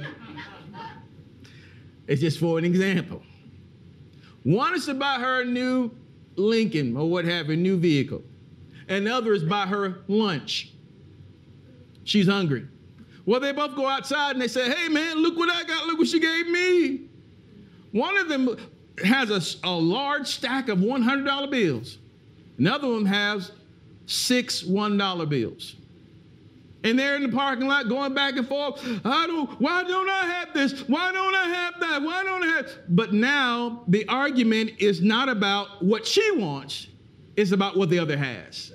it's 2.08 2.22
just 2.22 2.40
for 2.40 2.58
an 2.58 2.66
example. 2.66 3.22
One 4.44 4.76
is 4.76 4.86
to 4.86 4.94
buy 4.94 5.16
her 5.16 5.42
a 5.42 5.46
new 5.46 5.92
Lincoln 6.36 6.96
or 6.96 7.10
what 7.10 7.26
have 7.26 7.50
you, 7.50 7.56
new 7.56 7.78
vehicle. 7.78 8.22
And 8.88 9.06
is 9.08 9.44
buy 9.44 9.66
her 9.66 10.02
lunch. 10.08 10.74
She's 12.04 12.28
hungry. 12.28 12.68
Well, 13.26 13.40
they 13.40 13.52
both 13.52 13.76
go 13.76 13.88
outside 13.88 14.32
and 14.32 14.42
they 14.42 14.48
say, 14.48 14.74
hey, 14.74 14.90
man, 14.90 15.18
look 15.18 15.38
what 15.38 15.50
I 15.50 15.64
got. 15.64 15.86
Look 15.86 16.00
what 16.00 16.08
she 16.08 16.20
gave 16.20 16.48
me. 16.48 17.02
One 17.92 18.18
of 18.18 18.30
them 18.30 18.58
has 19.04 19.30
a, 19.30 19.68
a 19.68 19.72
large 19.72 20.28
stack 20.28 20.70
of 20.70 20.80
$100 20.80 21.52
bills. 21.52 21.98
Another 22.58 22.88
one 22.88 23.06
has 23.06 23.52
six 24.06 24.64
$1 24.64 25.30
bills. 25.30 25.76
And 26.84 26.98
they're 26.98 27.16
in 27.16 27.22
the 27.22 27.30
parking 27.30 27.68
lot 27.68 27.88
going 27.90 28.16
back 28.16 28.38
and 28.38 28.48
forth. 28.48 28.82
I 29.06 29.28
don't, 29.28 29.50
why 29.62 29.84
don't 29.84 30.10
I 30.10 30.26
have 30.26 30.54
this? 30.54 30.82
Why 30.88 31.12
don't 31.12 31.36
I 31.36 31.48
have 31.48 31.80
that? 31.80 32.02
Why 32.02 32.24
don't 32.24 32.44
I 32.44 32.48
have? 32.48 32.72
But 32.90 33.14
now 33.14 33.84
the 33.88 34.08
argument 34.08 34.72
is 34.80 35.00
not 35.00 35.30
about 35.30 35.84
what 35.84 36.08
she 36.08 36.32
wants, 36.32 36.88
it's 37.36 37.52
about 37.52 37.78
what 37.78 37.90
the 37.90 38.00
other 38.00 38.18
has. 38.18 38.72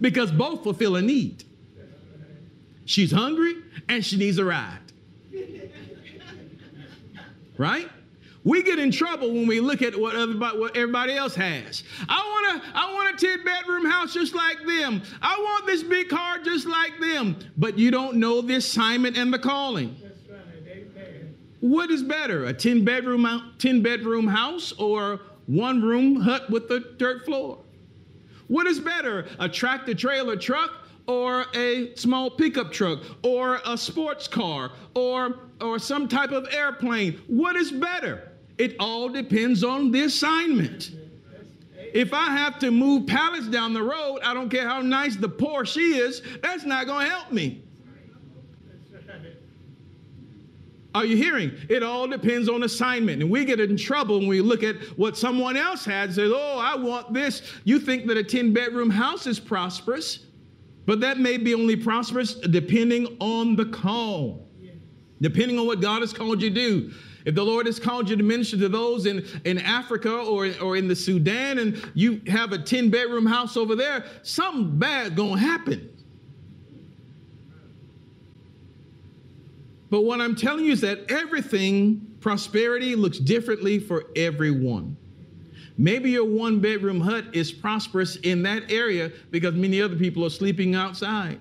Because 0.00 0.30
both 0.30 0.62
fulfill 0.62 0.96
a 0.96 1.02
need. 1.02 1.44
She's 2.88 3.12
hungry, 3.12 3.56
and 3.88 4.04
she 4.04 4.16
needs 4.16 4.38
a 4.38 4.44
ride. 4.44 4.78
right? 7.58 7.88
We 8.44 8.62
get 8.62 8.78
in 8.78 8.90
trouble 8.90 9.32
when 9.32 9.46
we 9.46 9.60
look 9.60 9.82
at 9.82 9.98
what, 9.98 10.16
everybody, 10.16 10.58
what 10.58 10.76
everybody 10.76 11.14
else 11.14 11.34
has. 11.34 11.82
I 12.08 12.16
want 12.16 12.64
a, 12.64 12.66
I 12.74 12.94
want 12.94 13.22
a 13.22 13.26
10 13.26 13.44
bedroom 13.44 13.84
house 13.84 14.14
just 14.14 14.34
like 14.34 14.58
them. 14.66 15.02
I 15.20 15.36
want 15.38 15.66
this 15.66 15.82
big 15.82 16.08
car 16.08 16.38
just 16.38 16.66
like 16.66 16.98
them. 16.98 17.36
But 17.58 17.78
you 17.78 17.90
don't 17.90 18.16
know 18.16 18.40
the 18.40 18.54
assignment 18.54 19.18
and 19.18 19.32
the 19.32 19.38
calling. 19.38 19.96
What 21.60 21.90
is 21.90 22.02
better, 22.02 22.46
a 22.46 22.54
10 22.54 22.84
bedroom, 22.84 23.52
10 23.58 23.82
bedroom 23.82 24.26
house 24.26 24.72
or 24.78 25.20
one 25.46 25.82
room 25.82 26.16
hut 26.16 26.48
with 26.48 26.70
a 26.70 26.80
dirt 26.96 27.26
floor? 27.26 27.58
What 28.46 28.66
is 28.66 28.80
better, 28.80 29.26
a 29.38 29.48
tractor 29.48 29.92
trailer 29.92 30.36
truck 30.36 30.87
or 31.08 31.46
a 31.54 31.94
small 31.96 32.30
pickup 32.30 32.70
truck 32.70 33.00
or 33.24 33.60
a 33.66 33.76
sports 33.76 34.28
car 34.28 34.70
or, 34.94 35.40
or 35.60 35.80
some 35.80 36.06
type 36.06 36.30
of 36.30 36.46
airplane? 36.52 37.20
What 37.26 37.56
is 37.56 37.72
better? 37.72 38.30
It 38.58 38.76
all 38.78 39.08
depends 39.08 39.64
on 39.64 39.90
the 39.90 40.02
assignment. 40.02 40.92
If 41.94 42.12
I 42.12 42.26
have 42.26 42.58
to 42.60 42.70
move 42.70 43.06
pallets 43.06 43.48
down 43.48 43.72
the 43.72 43.82
road, 43.82 44.20
I 44.22 44.34
don't 44.34 44.50
care 44.50 44.68
how 44.68 44.80
nice 44.80 45.16
the 45.16 45.28
Porsche 45.28 45.98
is, 45.98 46.22
that's 46.42 46.64
not 46.64 46.86
going 46.86 47.06
to 47.06 47.10
help 47.10 47.32
me. 47.32 47.62
Are 50.94 51.04
you 51.04 51.16
hearing? 51.16 51.52
It 51.68 51.82
all 51.82 52.08
depends 52.08 52.48
on 52.48 52.62
assignment. 52.62 53.22
And 53.22 53.30
we 53.30 53.44
get 53.44 53.60
in 53.60 53.76
trouble 53.76 54.18
when 54.18 54.28
we 54.28 54.40
look 54.40 54.62
at 54.62 54.76
what 54.98 55.16
someone 55.16 55.56
else 55.56 55.84
had 55.84 56.06
and 56.06 56.14
says, 56.14 56.32
Oh, 56.34 56.58
I 56.58 56.74
want 56.76 57.12
this. 57.12 57.42
You 57.64 57.78
think 57.78 58.06
that 58.06 58.16
a 58.16 58.24
10 58.24 58.52
bedroom 58.52 58.90
house 58.90 59.26
is 59.26 59.38
prosperous, 59.38 60.20
but 60.88 61.00
that 61.00 61.18
may 61.18 61.36
be 61.36 61.54
only 61.54 61.76
prosperous 61.76 62.32
depending 62.32 63.18
on 63.20 63.56
the 63.56 63.66
call, 63.66 64.48
depending 65.20 65.58
on 65.58 65.66
what 65.66 65.82
God 65.82 66.00
has 66.00 66.14
called 66.14 66.40
you 66.40 66.48
to 66.48 66.54
do. 66.54 66.92
If 67.26 67.34
the 67.34 67.44
Lord 67.44 67.66
has 67.66 67.78
called 67.78 68.08
you 68.08 68.16
to 68.16 68.22
minister 68.22 68.56
to 68.56 68.70
those 68.70 69.04
in, 69.04 69.22
in 69.44 69.58
Africa 69.58 70.10
or, 70.10 70.50
or 70.62 70.78
in 70.78 70.88
the 70.88 70.96
Sudan 70.96 71.58
and 71.58 71.90
you 71.92 72.22
have 72.28 72.52
a 72.52 72.58
10 72.58 72.88
bedroom 72.88 73.26
house 73.26 73.54
over 73.54 73.76
there, 73.76 74.06
something 74.22 74.78
bad 74.78 75.14
gonna 75.14 75.38
happen. 75.38 75.90
But 79.90 80.06
what 80.06 80.22
I'm 80.22 80.34
telling 80.34 80.64
you 80.64 80.72
is 80.72 80.80
that 80.80 81.10
everything, 81.10 82.16
prosperity 82.20 82.96
looks 82.96 83.18
differently 83.18 83.78
for 83.78 84.06
everyone. 84.16 84.96
Maybe 85.80 86.10
your 86.10 86.24
one 86.24 86.58
bedroom 86.58 87.00
hut 87.00 87.26
is 87.32 87.52
prosperous 87.52 88.16
in 88.16 88.42
that 88.42 88.70
area 88.70 89.12
because 89.30 89.54
many 89.54 89.80
other 89.80 89.94
people 89.94 90.24
are 90.24 90.30
sleeping 90.30 90.74
outside. 90.74 91.38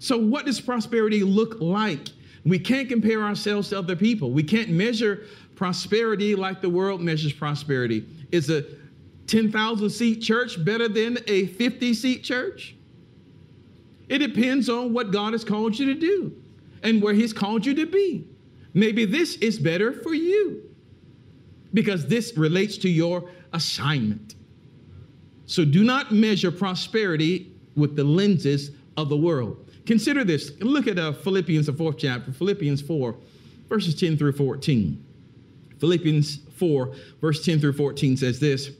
So, 0.00 0.18
what 0.18 0.46
does 0.46 0.60
prosperity 0.60 1.22
look 1.22 1.60
like? 1.60 2.08
We 2.44 2.58
can't 2.58 2.88
compare 2.88 3.22
ourselves 3.22 3.70
to 3.70 3.78
other 3.78 3.94
people. 3.94 4.32
We 4.32 4.42
can't 4.42 4.68
measure 4.68 5.26
prosperity 5.54 6.34
like 6.34 6.60
the 6.60 6.68
world 6.68 7.00
measures 7.00 7.32
prosperity. 7.32 8.04
Is 8.32 8.50
a 8.50 8.64
10,000 9.28 9.88
seat 9.88 10.20
church 10.20 10.62
better 10.64 10.88
than 10.88 11.18
a 11.28 11.46
50 11.46 11.94
seat 11.94 12.24
church? 12.24 12.74
It 14.08 14.18
depends 14.18 14.68
on 14.68 14.92
what 14.92 15.12
God 15.12 15.32
has 15.32 15.44
called 15.44 15.78
you 15.78 15.86
to 15.86 15.94
do 15.94 16.36
and 16.82 17.00
where 17.00 17.14
He's 17.14 17.32
called 17.32 17.64
you 17.64 17.74
to 17.74 17.86
be. 17.86 18.26
Maybe 18.74 19.04
this 19.04 19.36
is 19.36 19.58
better 19.58 19.92
for 19.92 20.14
you 20.14 20.66
because 21.76 22.06
this 22.06 22.34
relates 22.38 22.78
to 22.78 22.88
your 22.88 23.28
assignment. 23.52 24.34
So 25.44 25.62
do 25.62 25.84
not 25.84 26.10
measure 26.10 26.50
prosperity 26.50 27.52
with 27.76 27.96
the 27.96 28.02
lenses 28.02 28.70
of 28.96 29.10
the 29.10 29.16
world. 29.16 29.70
Consider 29.84 30.24
this. 30.24 30.52
Look 30.60 30.86
at 30.86 30.98
uh, 30.98 31.12
Philippians, 31.12 31.66
the 31.66 31.74
fourth 31.74 31.98
chapter, 31.98 32.32
Philippians 32.32 32.80
4, 32.80 33.14
verses 33.68 33.94
10 33.94 34.16
through 34.16 34.32
14. 34.32 35.04
Philippians 35.78 36.38
4, 36.56 36.94
verse 37.20 37.44
10 37.44 37.60
through 37.60 37.74
14 37.74 38.16
says 38.16 38.40
this 38.40 38.70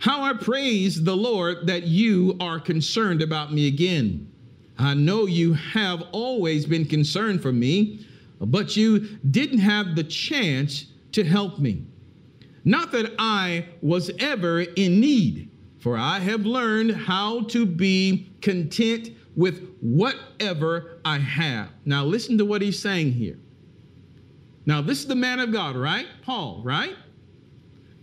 how 0.00 0.22
I 0.22 0.34
praise 0.34 1.02
the 1.02 1.16
Lord 1.16 1.66
that 1.68 1.84
you 1.84 2.36
are 2.38 2.60
concerned 2.60 3.22
about 3.22 3.50
me 3.50 3.66
again. 3.66 4.30
I 4.78 4.92
know 4.92 5.24
you 5.24 5.54
have 5.54 6.02
always 6.12 6.66
been 6.66 6.84
concerned 6.84 7.40
for 7.40 7.50
me, 7.50 8.06
but 8.38 8.76
you 8.76 9.00
didn't 9.30 9.60
have 9.60 9.96
the 9.96 10.04
chance 10.04 10.87
to 11.12 11.24
help 11.24 11.58
me. 11.58 11.84
Not 12.64 12.92
that 12.92 13.14
I 13.18 13.66
was 13.80 14.10
ever 14.18 14.60
in 14.60 15.00
need, 15.00 15.50
for 15.78 15.96
I 15.96 16.18
have 16.18 16.44
learned 16.44 16.92
how 16.92 17.42
to 17.44 17.64
be 17.64 18.32
content 18.40 19.10
with 19.36 19.76
whatever 19.80 21.00
I 21.04 21.18
have. 21.18 21.70
Now, 21.84 22.04
listen 22.04 22.36
to 22.38 22.44
what 22.44 22.60
he's 22.60 22.78
saying 22.78 23.12
here. 23.12 23.38
Now, 24.66 24.82
this 24.82 24.98
is 24.98 25.06
the 25.06 25.14
man 25.14 25.40
of 25.40 25.52
God, 25.52 25.76
right? 25.76 26.06
Paul, 26.22 26.60
right? 26.64 26.94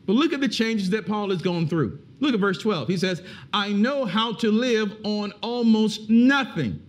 But 0.05 0.13
look 0.13 0.33
at 0.33 0.41
the 0.41 0.47
changes 0.47 0.89
that 0.91 1.05
Paul 1.05 1.29
has 1.29 1.41
gone 1.41 1.67
through. 1.67 1.99
Look 2.19 2.33
at 2.33 2.39
verse 2.39 2.57
12. 2.57 2.87
He 2.87 2.97
says, 2.97 3.21
I 3.53 3.71
know 3.71 4.05
how 4.05 4.33
to 4.35 4.51
live 4.51 4.95
on 5.03 5.31
almost 5.43 6.09
nothing 6.09 6.81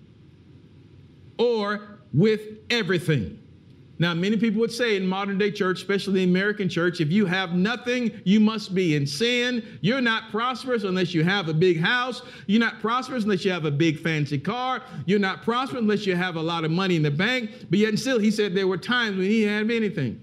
or 1.38 1.98
with 2.12 2.40
everything. 2.70 3.38
Now, 3.98 4.12
many 4.12 4.36
people 4.36 4.60
would 4.60 4.72
say 4.72 4.96
in 4.96 5.06
modern 5.06 5.38
day 5.38 5.50
church, 5.50 5.78
especially 5.78 6.14
the 6.14 6.24
American 6.24 6.68
church, 6.68 7.00
if 7.00 7.10
you 7.10 7.24
have 7.24 7.54
nothing, 7.54 8.20
you 8.24 8.40
must 8.40 8.74
be 8.74 8.94
in 8.94 9.06
sin. 9.06 9.78
You're 9.80 10.02
not 10.02 10.30
prosperous 10.30 10.84
unless 10.84 11.14
you 11.14 11.24
have 11.24 11.48
a 11.48 11.54
big 11.54 11.80
house. 11.80 12.20
You're 12.46 12.60
not 12.60 12.80
prosperous 12.80 13.24
unless 13.24 13.44
you 13.44 13.52
have 13.52 13.64
a 13.64 13.70
big 13.70 13.98
fancy 13.98 14.38
car. 14.38 14.82
You're 15.06 15.18
not 15.18 15.42
prosperous 15.42 15.80
unless 15.80 16.04
you 16.04 16.14
have 16.14 16.36
a 16.36 16.42
lot 16.42 16.64
of 16.64 16.70
money 16.70 16.96
in 16.96 17.02
the 17.02 17.10
bank. 17.10 17.50
But 17.70 17.78
yet, 17.78 17.98
still, 17.98 18.18
he 18.18 18.30
said 18.30 18.54
there 18.54 18.66
were 18.66 18.76
times 18.76 19.16
when 19.16 19.26
he 19.26 19.42
had 19.42 19.70
anything. 19.70 20.22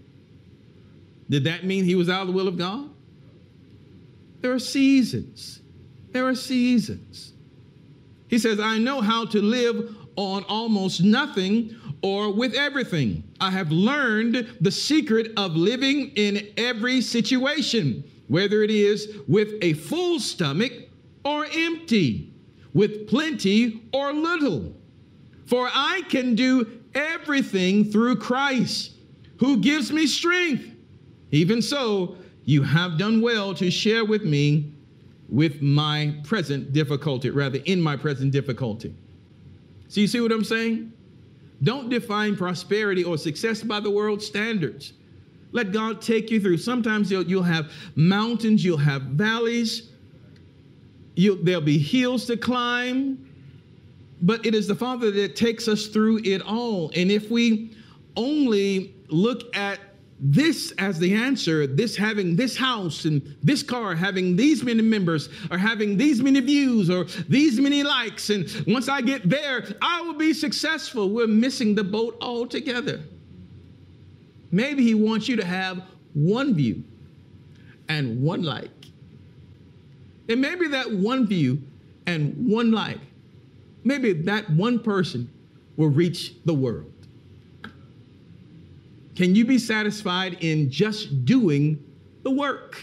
Did 1.30 1.46
that 1.46 1.64
mean 1.64 1.84
he 1.84 1.96
was 1.96 2.10
out 2.10 2.22
of 2.22 2.28
the 2.28 2.34
will 2.34 2.48
of 2.48 2.58
God? 2.58 2.90
There 4.42 4.52
are 4.52 4.60
seasons. 4.60 5.62
There 6.12 6.28
are 6.28 6.36
seasons. 6.36 7.34
He 8.28 8.38
says, 8.38 8.60
I 8.60 8.78
know 8.78 9.02
how 9.02 9.26
to 9.26 9.42
live 9.42 9.96
on 10.16 10.44
almost 10.44 11.02
nothing 11.02 11.76
or 12.04 12.32
with 12.32 12.54
everything. 12.54 13.24
I 13.40 13.50
have 13.50 13.72
learned 13.72 14.58
the 14.62 14.72
secret 14.72 15.32
of 15.38 15.56
living 15.56 16.12
in 16.16 16.50
every 16.58 17.02
situation, 17.02 18.04
whether 18.28 18.62
it 18.62 18.70
is 18.70 19.18
with 19.28 19.54
a 19.62 19.74
full 19.74 20.20
stomach 20.20 20.74
or 21.24 21.46
empty, 21.46 22.34
with 22.74 23.08
plenty 23.08 23.82
or 23.94 24.12
little. 24.12 24.76
For 25.46 25.70
I 25.74 26.02
can 26.10 26.36
do 26.36 26.68
everything 26.94 27.86
through 27.86 28.18
Christ 28.18 28.92
who 29.38 29.58
gives 29.58 29.92
me 29.92 30.06
strength. 30.06 30.70
Even 31.32 31.62
so, 31.62 32.18
you 32.44 32.64
have 32.64 32.98
done 32.98 33.22
well 33.22 33.54
to 33.56 33.72
share 33.72 34.04
with 34.04 34.24
me 34.24 34.74
with 35.30 35.62
my 35.62 36.14
present 36.24 36.74
difficulty, 36.74 37.30
rather, 37.30 37.60
in 37.66 37.82
my 37.82 37.96
present 37.96 38.32
difficulty. 38.32 38.94
So, 39.88 40.02
you 40.02 40.08
see 40.08 40.20
what 40.20 40.32
I'm 40.32 40.44
saying? 40.44 40.92
Don't 41.64 41.90
define 41.90 42.36
prosperity 42.36 43.04
or 43.04 43.18
success 43.18 43.64
by 43.64 43.80
the 43.80 43.90
world's 43.90 44.26
standards. 44.26 44.94
Let 45.52 45.72
God 45.72 46.02
take 46.02 46.32
you 46.32 46.42
through. 46.42 46.58
Sometimes 46.58 47.12
you'll, 47.12 47.24
you'll 47.24 47.44
have 47.44 47.72
mountains, 47.96 48.66
you'll 48.66 48.78
have 48.78 49.04
valleys, 49.04 49.90
you'll, 51.16 51.38
there'll 51.38 51.62
be 51.62 51.78
hills 51.78 52.26
to 52.26 52.38
climb, 52.38 53.30
but 54.22 54.46
it 54.46 54.56
is 54.56 54.68
the 54.68 54.76
Father 54.76 55.12
that 55.12 55.36
takes 55.36 55.68
us 55.68 55.88
through 55.88 56.22
it 56.24 56.42
all. 56.42 56.92
And 56.96 57.12
if 57.12 57.30
we 57.30 57.76
only 58.16 58.96
look 59.10 59.56
at 59.56 59.80
this 60.26 60.72
as 60.78 60.98
the 61.00 61.14
answer, 61.14 61.68
this 61.68 61.98
having 61.98 62.38
this 62.38 62.56
house 62.56 63.04
and 63.04 63.36
this 63.44 63.62
car, 63.62 63.94
having 63.94 64.38
these 64.38 64.64
many 64.64 64.82
members, 64.82 65.28
or 65.52 65.58
having 65.58 65.98
these 65.98 66.22
many 66.22 66.40
views, 66.40 66.90
or 66.90 67.04
these 67.28 67.60
many 67.60 67.84
likes, 67.84 68.30
and 68.30 68.48
once 68.66 68.88
I 68.88 69.02
get 69.02 69.30
there, 69.30 69.66
I 69.82 70.02
will 70.02 70.14
be 70.14 70.34
successful. 70.34 71.10
We're 71.10 71.28
missing 71.28 71.76
the 71.76 71.84
boat 71.84 72.18
altogether. 72.22 73.02
Maybe 74.50 74.84
he 74.84 74.94
wants 74.94 75.28
you 75.28 75.36
to 75.36 75.46
have 75.46 75.84
one 76.14 76.56
view 76.56 76.84
and 77.90 78.24
one 78.24 78.44
like. 78.44 78.70
And 80.30 80.40
maybe 80.40 80.70
that 80.70 80.90
one 80.90 81.28
view 81.28 81.62
and 82.06 82.50
one 82.50 82.72
like, 82.72 83.00
maybe 83.84 84.14
that 84.14 84.50
one 84.52 84.80
person 84.80 85.30
will 85.76 85.90
reach 85.90 86.34
the 86.46 86.54
world. 86.54 86.93
Can 89.16 89.36
you 89.36 89.46
be 89.46 89.58
satisfied 89.58 90.38
in 90.42 90.70
just 90.70 91.26
doing 91.26 91.84
the 92.24 92.32
work 92.32 92.82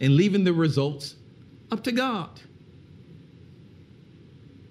and 0.00 0.16
leaving 0.16 0.44
the 0.44 0.52
results 0.52 1.14
up 1.70 1.84
to 1.84 1.92
God? 1.92 2.40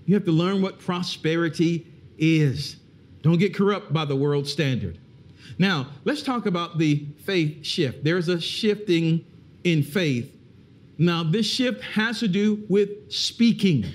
You 0.05 0.15
have 0.15 0.25
to 0.25 0.31
learn 0.31 0.61
what 0.61 0.79
prosperity 0.79 1.85
is. 2.17 2.77
Don't 3.21 3.37
get 3.37 3.53
corrupt 3.53 3.91
by 3.91 4.05
the 4.05 4.15
world 4.15 4.47
standard. 4.47 4.97
Now, 5.59 5.87
let's 6.05 6.21
talk 6.21 6.45
about 6.45 6.77
the 6.77 7.05
faith 7.25 7.65
shift. 7.65 8.03
There's 8.03 8.27
a 8.29 8.39
shifting 8.39 9.25
in 9.63 9.83
faith. 9.83 10.33
Now, 10.97 11.23
this 11.23 11.45
shift 11.45 11.81
has 11.81 12.19
to 12.19 12.27
do 12.27 12.63
with 12.69 13.11
speaking 13.11 13.85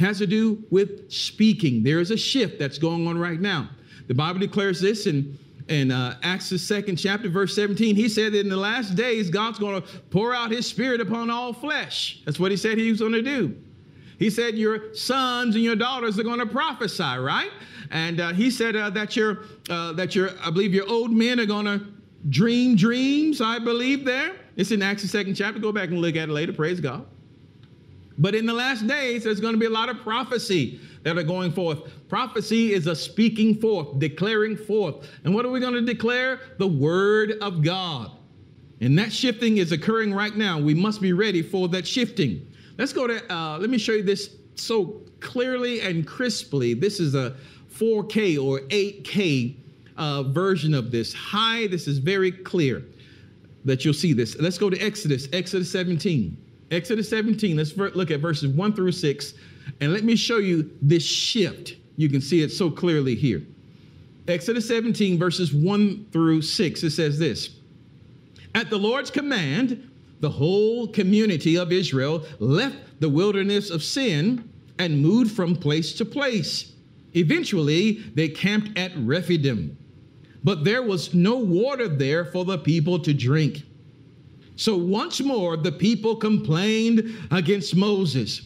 has 0.00 0.18
to 0.18 0.26
do 0.26 0.64
with 0.70 1.10
speaking. 1.12 1.82
There 1.82 2.00
is 2.00 2.10
a 2.10 2.16
shift 2.16 2.58
that's 2.58 2.78
going 2.78 3.06
on 3.06 3.18
right 3.18 3.40
now. 3.40 3.68
The 4.10 4.14
Bible 4.14 4.40
declares 4.40 4.80
this 4.80 5.06
in, 5.06 5.38
in 5.68 5.92
uh, 5.92 6.16
Acts, 6.24 6.50
the 6.50 6.58
second 6.58 6.96
chapter, 6.96 7.28
verse 7.28 7.54
17. 7.54 7.94
He 7.94 8.08
said 8.08 8.32
that 8.32 8.40
in 8.40 8.48
the 8.48 8.56
last 8.56 8.96
days, 8.96 9.30
God's 9.30 9.60
going 9.60 9.80
to 9.80 9.88
pour 10.10 10.34
out 10.34 10.50
his 10.50 10.66
spirit 10.66 11.00
upon 11.00 11.30
all 11.30 11.52
flesh. 11.52 12.20
That's 12.24 12.40
what 12.40 12.50
he 12.50 12.56
said 12.56 12.76
he 12.76 12.90
was 12.90 12.98
going 12.98 13.12
to 13.12 13.22
do. 13.22 13.56
He 14.18 14.30
said, 14.30 14.58
Your 14.58 14.92
sons 14.96 15.54
and 15.54 15.62
your 15.62 15.76
daughters 15.76 16.18
are 16.18 16.24
going 16.24 16.40
to 16.40 16.46
prophesy, 16.46 17.18
right? 17.20 17.52
And 17.92 18.20
uh, 18.20 18.32
he 18.32 18.50
said 18.50 18.74
uh, 18.74 18.90
that 18.90 19.14
your, 19.14 19.44
uh, 19.68 19.92
that 19.92 20.16
your, 20.16 20.30
I 20.42 20.50
believe 20.50 20.74
your 20.74 20.90
old 20.90 21.12
men 21.12 21.38
are 21.38 21.46
going 21.46 21.66
to 21.66 21.86
dream 22.30 22.74
dreams, 22.74 23.40
I 23.40 23.60
believe 23.60 24.04
there. 24.04 24.34
It's 24.56 24.72
in 24.72 24.82
Acts, 24.82 25.02
the 25.02 25.08
second 25.08 25.36
chapter. 25.36 25.60
Go 25.60 25.70
back 25.70 25.90
and 25.90 26.00
look 26.00 26.16
at 26.16 26.28
it 26.28 26.32
later. 26.32 26.52
Praise 26.52 26.80
God. 26.80 27.06
But 28.18 28.34
in 28.34 28.44
the 28.44 28.54
last 28.54 28.88
days, 28.88 29.22
there's 29.22 29.38
going 29.38 29.54
to 29.54 29.60
be 29.60 29.66
a 29.66 29.70
lot 29.70 29.88
of 29.88 30.00
prophecy 30.00 30.80
that 31.02 31.16
are 31.16 31.22
going 31.22 31.52
forth. 31.52 31.80
Prophecy 32.08 32.72
is 32.72 32.86
a 32.86 32.94
speaking 32.94 33.54
forth, 33.60 33.98
declaring 33.98 34.56
forth. 34.56 35.08
And 35.24 35.34
what 35.34 35.44
are 35.44 35.50
we 35.50 35.60
going 35.60 35.74
to 35.74 35.80
declare? 35.82 36.40
The 36.58 36.66
word 36.66 37.32
of 37.40 37.62
God. 37.62 38.12
And 38.80 38.98
that 38.98 39.12
shifting 39.12 39.58
is 39.58 39.72
occurring 39.72 40.14
right 40.14 40.34
now. 40.34 40.58
We 40.58 40.74
must 40.74 41.00
be 41.00 41.12
ready 41.12 41.42
for 41.42 41.68
that 41.68 41.86
shifting. 41.86 42.46
Let's 42.78 42.92
go 42.92 43.06
to, 43.06 43.32
uh, 43.32 43.58
let 43.58 43.70
me 43.70 43.78
show 43.78 43.92
you 43.92 44.02
this 44.02 44.36
so 44.54 45.02
clearly 45.20 45.80
and 45.80 46.06
crisply. 46.06 46.74
This 46.74 46.98
is 47.00 47.14
a 47.14 47.36
4K 47.74 48.42
or 48.42 48.60
8K 48.68 49.56
uh, 49.96 50.22
version 50.24 50.74
of 50.74 50.90
this. 50.90 51.12
High, 51.12 51.66
this 51.66 51.86
is 51.86 51.98
very 51.98 52.32
clear 52.32 52.82
that 53.64 53.84
you'll 53.84 53.94
see 53.94 54.12
this. 54.12 54.38
Let's 54.38 54.58
go 54.58 54.70
to 54.70 54.78
Exodus, 54.78 55.28
Exodus 55.32 55.70
17. 55.70 56.36
Exodus 56.70 57.08
17, 57.08 57.56
let's 57.56 57.76
look 57.76 58.10
at 58.10 58.20
verses 58.20 58.48
1 58.48 58.72
through 58.74 58.92
6, 58.92 59.34
and 59.80 59.92
let 59.92 60.04
me 60.04 60.16
show 60.16 60.38
you 60.38 60.70
this 60.82 61.04
shift. 61.04 61.76
You 61.96 62.08
can 62.08 62.20
see 62.20 62.42
it 62.42 62.50
so 62.50 62.70
clearly 62.70 63.14
here. 63.14 63.42
Exodus 64.28 64.68
17, 64.68 65.18
verses 65.18 65.52
1 65.52 66.06
through 66.12 66.42
6, 66.42 66.82
it 66.82 66.90
says 66.90 67.18
this 67.18 67.50
At 68.54 68.70
the 68.70 68.78
Lord's 68.78 69.10
command, 69.10 69.90
the 70.20 70.30
whole 70.30 70.86
community 70.86 71.56
of 71.56 71.72
Israel 71.72 72.24
left 72.38 72.76
the 73.00 73.08
wilderness 73.08 73.70
of 73.70 73.82
sin 73.82 74.48
and 74.78 75.00
moved 75.00 75.32
from 75.32 75.56
place 75.56 75.92
to 75.94 76.04
place. 76.04 76.72
Eventually, 77.14 78.04
they 78.14 78.28
camped 78.28 78.78
at 78.78 78.92
Rephidim, 78.96 79.76
but 80.44 80.64
there 80.64 80.82
was 80.82 81.12
no 81.12 81.36
water 81.36 81.88
there 81.88 82.24
for 82.24 82.44
the 82.44 82.58
people 82.58 82.98
to 83.00 83.12
drink. 83.12 83.62
So 84.56 84.76
once 84.76 85.20
more, 85.20 85.56
the 85.56 85.72
people 85.72 86.16
complained 86.16 87.16
against 87.30 87.74
Moses. 87.74 88.42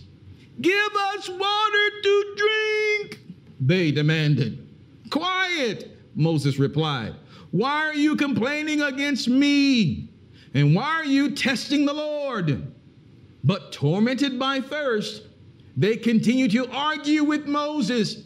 Give 0.60 0.96
us 1.14 1.28
water 1.28 1.90
to 2.02 2.34
drink, 2.36 3.20
they 3.60 3.90
demanded. 3.90 4.66
Quiet, 5.10 5.96
Moses 6.14 6.58
replied. 6.58 7.14
Why 7.50 7.86
are 7.86 7.94
you 7.94 8.16
complaining 8.16 8.82
against 8.82 9.28
me? 9.28 10.10
And 10.54 10.74
why 10.74 10.86
are 10.86 11.04
you 11.04 11.30
testing 11.30 11.84
the 11.84 11.92
Lord? 11.92 12.72
But 13.44 13.72
tormented 13.72 14.38
by 14.38 14.60
thirst, 14.60 15.22
they 15.76 15.96
continued 15.96 16.52
to 16.52 16.68
argue 16.70 17.24
with 17.24 17.46
Moses. 17.46 18.24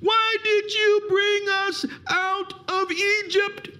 Why 0.00 0.36
did 0.42 0.72
you 0.72 1.02
bring 1.08 1.48
us 1.66 1.84
out 2.08 2.70
of 2.70 2.90
Egypt? 2.92 3.70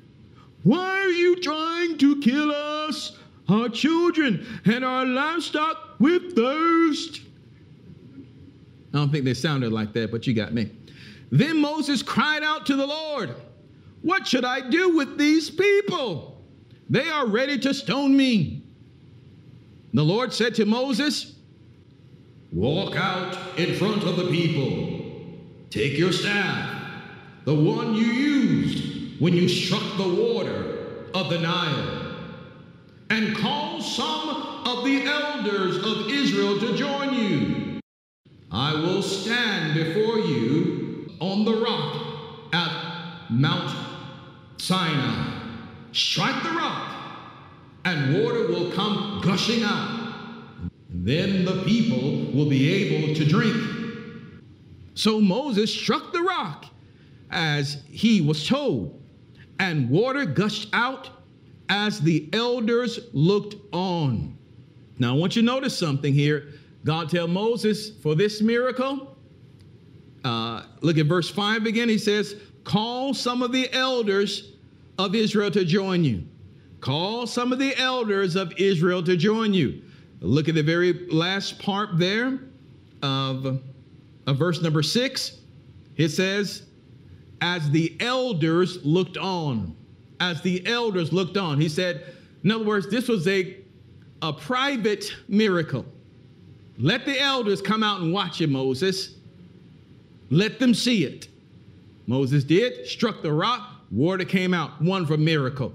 Why 0.62 1.00
are 1.00 1.10
you 1.10 1.36
trying 1.40 1.98
to 1.98 2.20
kill 2.20 2.50
us? 2.50 3.16
our 3.50 3.68
children 3.68 4.46
and 4.64 4.84
our 4.84 5.04
livestock 5.04 5.96
with 5.98 6.34
thirst. 6.34 7.22
I 8.92 8.98
don't 8.98 9.10
think 9.10 9.24
they 9.24 9.34
sounded 9.34 9.72
like 9.72 9.92
that, 9.92 10.10
but 10.10 10.26
you 10.26 10.34
got 10.34 10.52
me. 10.52 10.70
Then 11.30 11.60
Moses 11.60 12.02
cried 12.02 12.42
out 12.42 12.66
to 12.66 12.76
the 12.76 12.86
Lord, 12.86 13.34
What 14.02 14.26
should 14.26 14.44
I 14.44 14.68
do 14.68 14.96
with 14.96 15.16
these 15.16 15.50
people? 15.50 16.42
They 16.88 17.08
are 17.08 17.26
ready 17.26 17.56
to 17.58 17.72
stone 17.72 18.16
me. 18.16 18.62
The 19.94 20.02
Lord 20.02 20.32
said 20.32 20.54
to 20.56 20.64
Moses, 20.66 21.36
Walk 22.52 22.96
out 22.96 23.36
in 23.56 23.76
front 23.76 24.02
of 24.02 24.16
the 24.16 24.28
people. 24.28 24.98
Take 25.70 25.96
your 25.96 26.12
staff, 26.12 26.68
the 27.44 27.54
one 27.54 27.94
you 27.94 28.06
used 28.06 29.20
when 29.20 29.34
you 29.34 29.48
struck 29.48 29.84
the 29.96 30.08
water 30.08 31.06
of 31.14 31.30
the 31.30 31.38
Nile 31.38 32.16
and 33.10 33.36
call 33.36 33.80
some 33.80 34.28
of 34.66 34.84
the 34.84 35.04
elders 35.04 35.76
of 35.76 36.10
Israel 36.10 36.58
to 36.58 36.76
join 36.76 37.14
you. 37.14 37.69
I 38.52 38.74
will 38.74 39.02
stand 39.02 39.74
before 39.74 40.18
you 40.18 41.08
on 41.20 41.44
the 41.44 41.54
rock 41.54 42.50
at 42.52 43.30
Mount 43.30 43.72
Sinai. 44.56 45.38
Strike 45.92 46.42
the 46.42 46.50
rock, 46.50 46.92
and 47.84 48.22
water 48.22 48.48
will 48.48 48.72
come 48.72 49.20
gushing 49.24 49.62
out. 49.62 50.70
Then 50.88 51.44
the 51.44 51.62
people 51.62 52.32
will 52.32 52.48
be 52.48 52.72
able 52.72 53.14
to 53.14 53.24
drink. 53.24 53.56
So 54.94 55.20
Moses 55.20 55.72
struck 55.72 56.12
the 56.12 56.22
rock 56.22 56.66
as 57.30 57.84
he 57.88 58.20
was 58.20 58.48
told, 58.48 59.00
and 59.60 59.88
water 59.88 60.24
gushed 60.24 60.68
out 60.72 61.08
as 61.68 62.00
the 62.00 62.28
elders 62.32 62.98
looked 63.12 63.54
on. 63.72 64.36
Now, 64.98 65.14
I 65.14 65.16
want 65.16 65.36
you 65.36 65.42
to 65.42 65.46
notice 65.46 65.78
something 65.78 66.12
here. 66.12 66.52
God 66.84 67.10
tell 67.10 67.28
Moses 67.28 67.90
for 67.90 68.14
this 68.14 68.40
miracle. 68.40 69.16
Uh, 70.24 70.64
look 70.80 70.98
at 70.98 71.06
verse 71.06 71.30
5 71.30 71.66
again. 71.66 71.88
He 71.88 71.98
says, 71.98 72.36
Call 72.64 73.14
some 73.14 73.42
of 73.42 73.52
the 73.52 73.72
elders 73.72 74.52
of 74.98 75.14
Israel 75.14 75.50
to 75.50 75.64
join 75.64 76.04
you. 76.04 76.24
Call 76.80 77.26
some 77.26 77.52
of 77.52 77.58
the 77.58 77.76
elders 77.76 78.36
of 78.36 78.52
Israel 78.58 79.02
to 79.02 79.16
join 79.16 79.52
you. 79.52 79.82
Look 80.20 80.48
at 80.48 80.54
the 80.54 80.62
very 80.62 81.06
last 81.08 81.58
part 81.58 81.98
there 81.98 82.40
of, 83.02 83.60
of 84.26 84.36
verse 84.36 84.62
number 84.62 84.82
6. 84.82 85.38
It 85.96 86.08
says, 86.10 86.62
As 87.40 87.70
the 87.70 87.96
elders 88.00 88.84
looked 88.84 89.16
on 89.16 89.76
as 90.20 90.42
the 90.42 90.64
elders 90.66 91.12
looked 91.12 91.36
on. 91.36 91.60
He 91.60 91.68
said, 91.68 92.14
in 92.44 92.50
other 92.52 92.64
words, 92.64 92.88
this 92.88 93.08
was 93.08 93.26
a, 93.26 93.56
a 94.22 94.32
private 94.32 95.12
miracle. 95.28 95.86
Let 96.80 97.04
the 97.04 97.20
elders 97.20 97.60
come 97.60 97.82
out 97.82 98.00
and 98.00 98.12
watch 98.12 98.40
it, 98.40 98.48
Moses. 98.48 99.14
Let 100.30 100.58
them 100.58 100.74
see 100.74 101.04
it. 101.04 101.28
Moses 102.06 102.42
did, 102.42 102.86
struck 102.86 103.22
the 103.22 103.32
rock, 103.32 103.68
water 103.90 104.24
came 104.24 104.54
out. 104.54 104.80
One 104.80 105.06
for 105.06 105.16
miracle. 105.16 105.72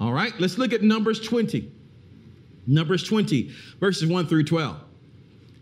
All 0.00 0.12
right, 0.12 0.32
let's 0.40 0.58
look 0.58 0.72
at 0.72 0.82
Numbers 0.82 1.20
20. 1.20 1.70
Numbers 2.66 3.02
20, 3.04 3.50
verses 3.80 4.08
1 4.08 4.26
through 4.26 4.44
12. 4.44 4.76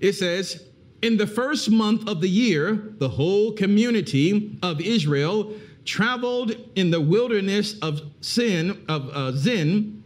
It 0.00 0.12
says, 0.14 0.64
In 1.02 1.16
the 1.16 1.26
first 1.26 1.70
month 1.70 2.08
of 2.08 2.20
the 2.20 2.28
year, 2.28 2.94
the 2.98 3.08
whole 3.08 3.52
community 3.52 4.58
of 4.62 4.80
Israel 4.80 5.52
traveled 5.84 6.56
in 6.74 6.90
the 6.90 7.00
wilderness 7.00 7.78
of 7.80 8.00
Sin 8.20 8.84
of 8.88 9.08
uh, 9.10 9.32
Zin 9.32 10.02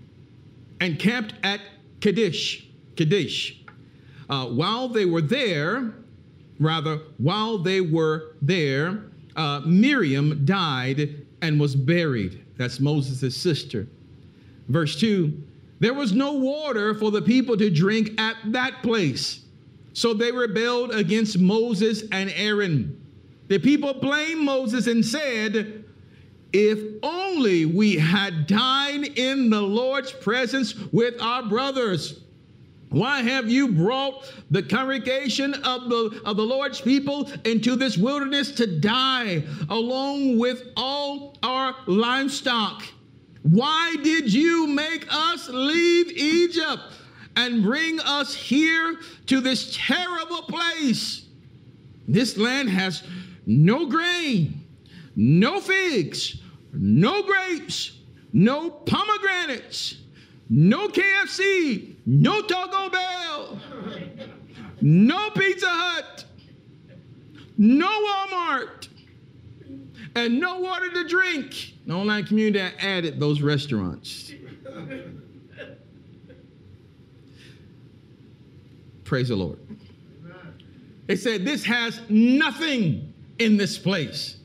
and 0.80 0.98
camped 0.98 1.34
at 1.42 1.60
Kadesh. 2.00 2.66
Kadesh. 2.96 3.59
Uh, 4.30 4.46
while 4.46 4.88
they 4.88 5.04
were 5.04 5.20
there, 5.20 5.92
rather, 6.60 7.00
while 7.18 7.58
they 7.58 7.80
were 7.80 8.36
there, 8.40 9.02
uh, 9.34 9.60
Miriam 9.66 10.44
died 10.44 11.26
and 11.42 11.58
was 11.58 11.74
buried. 11.74 12.44
That's 12.56 12.78
Moses' 12.78 13.36
sister. 13.36 13.88
Verse 14.68 14.94
2 15.00 15.36
There 15.80 15.94
was 15.94 16.12
no 16.12 16.34
water 16.34 16.94
for 16.94 17.10
the 17.10 17.20
people 17.20 17.56
to 17.56 17.70
drink 17.70 18.20
at 18.20 18.36
that 18.52 18.82
place. 18.82 19.40
So 19.94 20.14
they 20.14 20.30
rebelled 20.30 20.92
against 20.92 21.38
Moses 21.38 22.04
and 22.12 22.32
Aaron. 22.36 22.96
The 23.48 23.58
people 23.58 23.94
blamed 23.94 24.42
Moses 24.42 24.86
and 24.86 25.04
said, 25.04 25.84
If 26.52 26.78
only 27.02 27.66
we 27.66 27.96
had 27.96 28.46
died 28.46 29.18
in 29.18 29.50
the 29.50 29.60
Lord's 29.60 30.12
presence 30.12 30.76
with 30.92 31.20
our 31.20 31.42
brothers. 31.42 32.20
Why 32.90 33.22
have 33.22 33.48
you 33.48 33.68
brought 33.68 34.32
the 34.50 34.62
congregation 34.62 35.54
of 35.54 35.88
the, 35.88 36.20
of 36.24 36.36
the 36.36 36.44
Lord's 36.44 36.80
people 36.80 37.30
into 37.44 37.76
this 37.76 37.96
wilderness 37.96 38.50
to 38.52 38.66
die 38.80 39.44
along 39.68 40.38
with 40.38 40.64
all 40.76 41.36
our 41.42 41.76
livestock? 41.86 42.82
Why 43.42 43.96
did 44.02 44.32
you 44.32 44.66
make 44.66 45.06
us 45.08 45.48
leave 45.48 46.10
Egypt 46.12 46.82
and 47.36 47.62
bring 47.62 48.00
us 48.00 48.34
here 48.34 48.98
to 49.26 49.40
this 49.40 49.76
terrible 49.76 50.42
place? 50.42 51.26
This 52.08 52.36
land 52.36 52.68
has 52.70 53.04
no 53.46 53.86
grain, 53.86 54.64
no 55.14 55.60
figs, 55.60 56.40
no 56.72 57.22
grapes, 57.22 57.92
no 58.32 58.70
pomegranates, 58.70 59.96
no 60.50 60.88
KFC, 60.88 61.94
no 62.04 62.42
Taco 62.42 62.90
Bell, 62.90 63.60
no 64.80 65.30
Pizza 65.30 65.68
Hut, 65.68 66.24
no 67.56 67.86
Walmart, 67.86 68.88
and 70.16 70.40
no 70.40 70.58
water 70.58 70.90
to 70.90 71.06
drink. 71.06 71.74
The 71.86 71.94
online 71.94 72.24
community 72.24 72.58
added 72.80 73.20
those 73.20 73.40
restaurants. 73.40 74.32
Praise 79.04 79.28
the 79.28 79.36
Lord. 79.36 79.58
They 81.06 81.16
said, 81.16 81.44
This 81.44 81.64
has 81.64 82.00
nothing 82.08 83.12
in 83.38 83.56
this 83.56 83.78
place. 83.78 84.36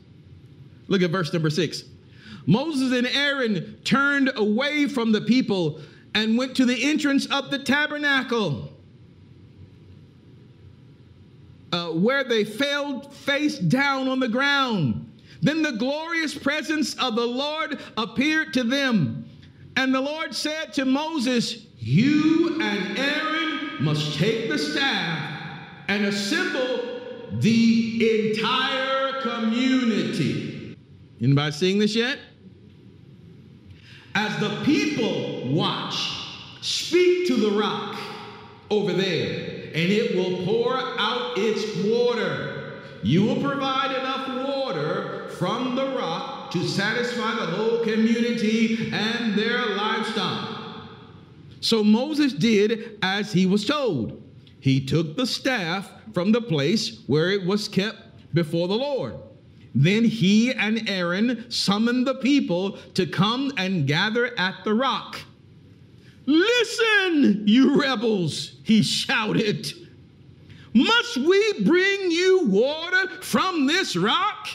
Look 0.88 1.02
at 1.02 1.10
verse 1.10 1.32
number 1.32 1.50
six. 1.50 1.84
Moses 2.46 2.96
and 2.96 3.08
Aaron 3.08 3.76
turned 3.84 4.30
away 4.36 4.86
from 4.86 5.10
the 5.10 5.20
people 5.20 5.80
and 6.16 6.38
went 6.38 6.56
to 6.56 6.64
the 6.64 6.82
entrance 6.82 7.26
of 7.26 7.50
the 7.50 7.58
tabernacle, 7.58 8.72
uh, 11.72 11.88
where 11.88 12.24
they 12.24 12.42
fell 12.42 13.02
face 13.02 13.58
down 13.58 14.08
on 14.08 14.18
the 14.18 14.28
ground. 14.28 15.12
Then 15.42 15.60
the 15.60 15.72
glorious 15.72 16.34
presence 16.34 16.94
of 16.94 17.16
the 17.16 17.26
Lord 17.26 17.78
appeared 17.98 18.54
to 18.54 18.64
them. 18.64 19.28
And 19.76 19.94
the 19.94 20.00
Lord 20.00 20.34
said 20.34 20.72
to 20.72 20.86
Moses, 20.86 21.66
You 21.78 22.62
and 22.62 22.98
Aaron 22.98 23.84
must 23.84 24.18
take 24.18 24.48
the 24.48 24.58
staff 24.58 25.60
and 25.88 26.06
assemble 26.06 27.02
the 27.34 28.30
entire 28.30 29.20
community. 29.20 30.78
Anybody 31.20 31.52
seeing 31.52 31.78
this 31.78 31.94
yet? 31.94 32.18
As 34.18 34.34
the 34.40 34.62
people 34.64 35.46
watch, 35.48 35.94
speak 36.62 37.26
to 37.26 37.36
the 37.36 37.50
rock 37.50 38.00
over 38.70 38.94
there, 38.94 39.70
and 39.74 39.92
it 39.92 40.16
will 40.16 40.42
pour 40.46 40.74
out 40.74 41.34
its 41.36 41.84
water. 41.84 42.80
You 43.02 43.24
will 43.24 43.42
provide 43.42 43.94
enough 43.94 44.48
water 44.48 45.28
from 45.38 45.76
the 45.76 45.84
rock 45.94 46.50
to 46.52 46.66
satisfy 46.66 47.34
the 47.34 47.44
whole 47.44 47.84
community 47.84 48.90
and 48.90 49.34
their 49.34 49.76
livestock. 49.76 50.62
So 51.60 51.84
Moses 51.84 52.32
did 52.32 52.98
as 53.02 53.34
he 53.34 53.44
was 53.44 53.66
told. 53.66 54.22
He 54.60 54.80
took 54.80 55.18
the 55.18 55.26
staff 55.26 55.90
from 56.14 56.32
the 56.32 56.40
place 56.40 57.02
where 57.06 57.32
it 57.32 57.44
was 57.44 57.68
kept 57.68 57.98
before 58.32 58.66
the 58.66 58.76
Lord. 58.76 59.16
Then 59.78 60.06
he 60.06 60.54
and 60.54 60.88
Aaron 60.88 61.50
summoned 61.50 62.06
the 62.06 62.14
people 62.14 62.78
to 62.94 63.06
come 63.06 63.52
and 63.58 63.86
gather 63.86 64.32
at 64.38 64.64
the 64.64 64.72
rock. 64.72 65.20
Listen, 66.24 67.46
you 67.46 67.78
rebels, 67.78 68.52
he 68.64 68.82
shouted. 68.82 69.70
Must 70.72 71.18
we 71.18 71.62
bring 71.62 72.10
you 72.10 72.46
water 72.46 73.20
from 73.20 73.66
this 73.66 73.96
rock? 73.96 74.48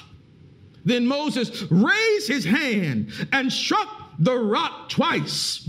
Then 0.85 1.05
Moses 1.05 1.65
raised 1.69 2.27
his 2.27 2.43
hand 2.43 3.11
and 3.31 3.53
struck 3.53 4.13
the 4.17 4.35
rock 4.35 4.89
twice 4.89 5.67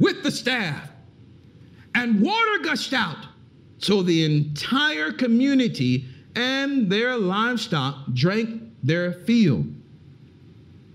with 0.00 0.24
the 0.24 0.30
staff, 0.32 0.90
and 1.94 2.20
water 2.20 2.58
gushed 2.64 2.92
out. 2.92 3.28
So 3.78 4.02
the 4.02 4.24
entire 4.24 5.12
community 5.12 6.08
and 6.34 6.90
their 6.90 7.16
livestock 7.16 8.12
drank 8.12 8.62
their 8.82 9.12
fill. 9.12 9.64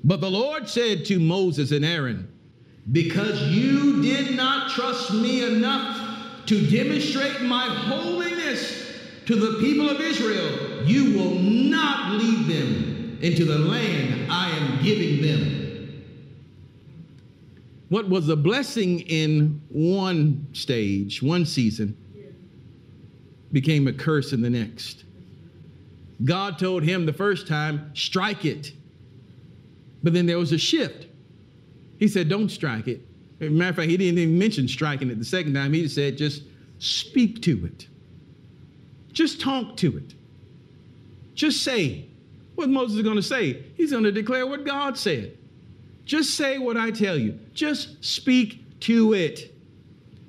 But 0.04 0.22
the 0.22 0.30
Lord 0.30 0.70
said 0.70 1.06
to 1.06 1.20
Moses 1.20 1.72
and 1.72 1.84
Aaron, 1.84 2.32
Because 2.92 3.42
you 3.50 4.02
did 4.02 4.36
not 4.36 4.72
trust 4.72 5.14
me 5.14 5.44
enough 5.44 6.46
to 6.46 6.66
demonstrate 6.68 7.42
my 7.42 7.66
holiness 7.66 8.94
to 9.26 9.36
the 9.36 9.60
people 9.60 9.90
of 9.90 10.00
Israel, 10.02 10.84
you 10.86 11.18
will 11.18 11.36
not 11.36 12.14
lead 12.14 12.48
them 12.48 13.20
into 13.22 13.46
the 13.46 13.60
land 13.60 14.32
I 14.32 14.50
am 14.50 14.84
giving 14.84 15.22
them. 15.22 16.04
What 17.90 18.08
was 18.08 18.30
a 18.30 18.36
blessing 18.36 19.02
in 19.02 19.62
one 19.70 20.48
stage, 20.54 21.22
one 21.22 21.46
season, 21.46 21.98
became 23.52 23.88
a 23.88 23.94
curse 23.94 24.32
in 24.32 24.42
the 24.42 24.50
next. 24.50 25.06
God 26.24 26.60
told 26.60 26.84
him 26.84 27.06
the 27.06 27.14
first 27.14 27.48
time, 27.48 27.92
strike 27.94 28.46
it. 28.46 28.74
But 30.04 30.14
then 30.14 30.26
there 30.26 30.38
was 30.38 30.52
a 30.52 30.58
shift. 30.58 31.08
He 31.98 32.08
said, 32.08 32.30
don't 32.30 32.50
strike 32.50 32.88
it. 32.88 33.02
Matter 33.40 33.70
of 33.70 33.76
fact, 33.78 33.90
he 33.90 33.98
didn't 33.98 34.20
even 34.20 34.38
mention 34.38 34.68
striking 34.68 35.10
it 35.10 35.18
the 35.18 35.26
second 35.26 35.54
time. 35.54 35.72
He 35.74 35.84
just 35.84 35.96
said, 35.96 36.18
just 36.18 36.44
speak 36.80 37.42
to 37.44 37.66
it. 37.66 37.88
Just 39.14 39.40
talk 39.40 39.78
to 39.78 39.98
it. 39.98 40.14
Just 41.36 41.64
say 41.64 42.06
what 42.56 42.70
Moses 42.70 42.98
is 42.98 43.04
going 43.04 43.16
to 43.16 43.24
say. 43.24 43.64
He's 43.76 43.92
going 43.92 44.04
to 44.04 44.12
declare 44.12 44.46
what 44.46 44.66
God 44.66 44.98
said. 44.98 45.38
Just 46.04 46.36
say 46.36 46.58
what 46.58 46.76
I 46.76 46.92
tell 46.92 47.18
you. 47.18 47.40
Just 47.54 48.04
speak 48.04 48.80
to 48.82 49.14
it. 49.14 49.56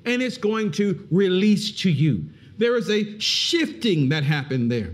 And 0.05 0.21
it's 0.21 0.37
going 0.37 0.71
to 0.73 1.07
release 1.11 1.71
to 1.81 1.91
you. 1.91 2.25
There 2.57 2.77
is 2.77 2.89
a 2.89 3.19
shifting 3.19 4.09
that 4.09 4.23
happened 4.23 4.71
there. 4.71 4.91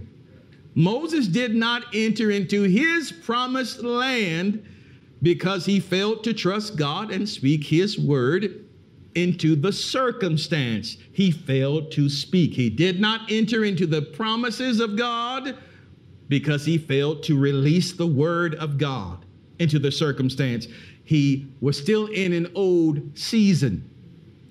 Moses 0.78 1.28
did 1.28 1.56
not 1.56 1.86
enter 1.92 2.30
into 2.30 2.62
his 2.62 3.12
promised 3.12 3.84
land 3.84 4.64
because 5.24 5.66
he 5.66 5.80
failed 5.80 6.24
to 6.24 6.36
trust 6.36 6.76
God 6.76 7.10
and 7.10 7.28
speak 7.28 7.64
his 7.64 7.98
word 7.98 8.64
into 9.16 9.56
the 9.56 9.74
circumstance. 9.74 10.98
He 11.12 11.32
failed 11.32 11.92
to 11.94 12.08
speak. 12.10 12.54
He 12.54 12.70
did 12.70 13.00
not 13.00 13.22
enter 13.32 13.64
into 13.64 13.88
the 13.88 14.04
promises 14.04 14.80
of 14.80 14.96
God 14.96 15.58
because 16.28 16.64
he 16.64 16.78
failed 16.78 17.24
to 17.24 17.40
release 17.40 17.94
the 17.94 18.06
word 18.06 18.54
of 18.54 18.78
God 18.78 19.26
into 19.58 19.80
the 19.80 19.92
circumstance. 19.92 20.68
He 21.06 21.48
was 21.60 21.76
still 21.76 22.06
in 22.06 22.34
an 22.34 22.52
old 22.54 23.18
season, 23.18 23.90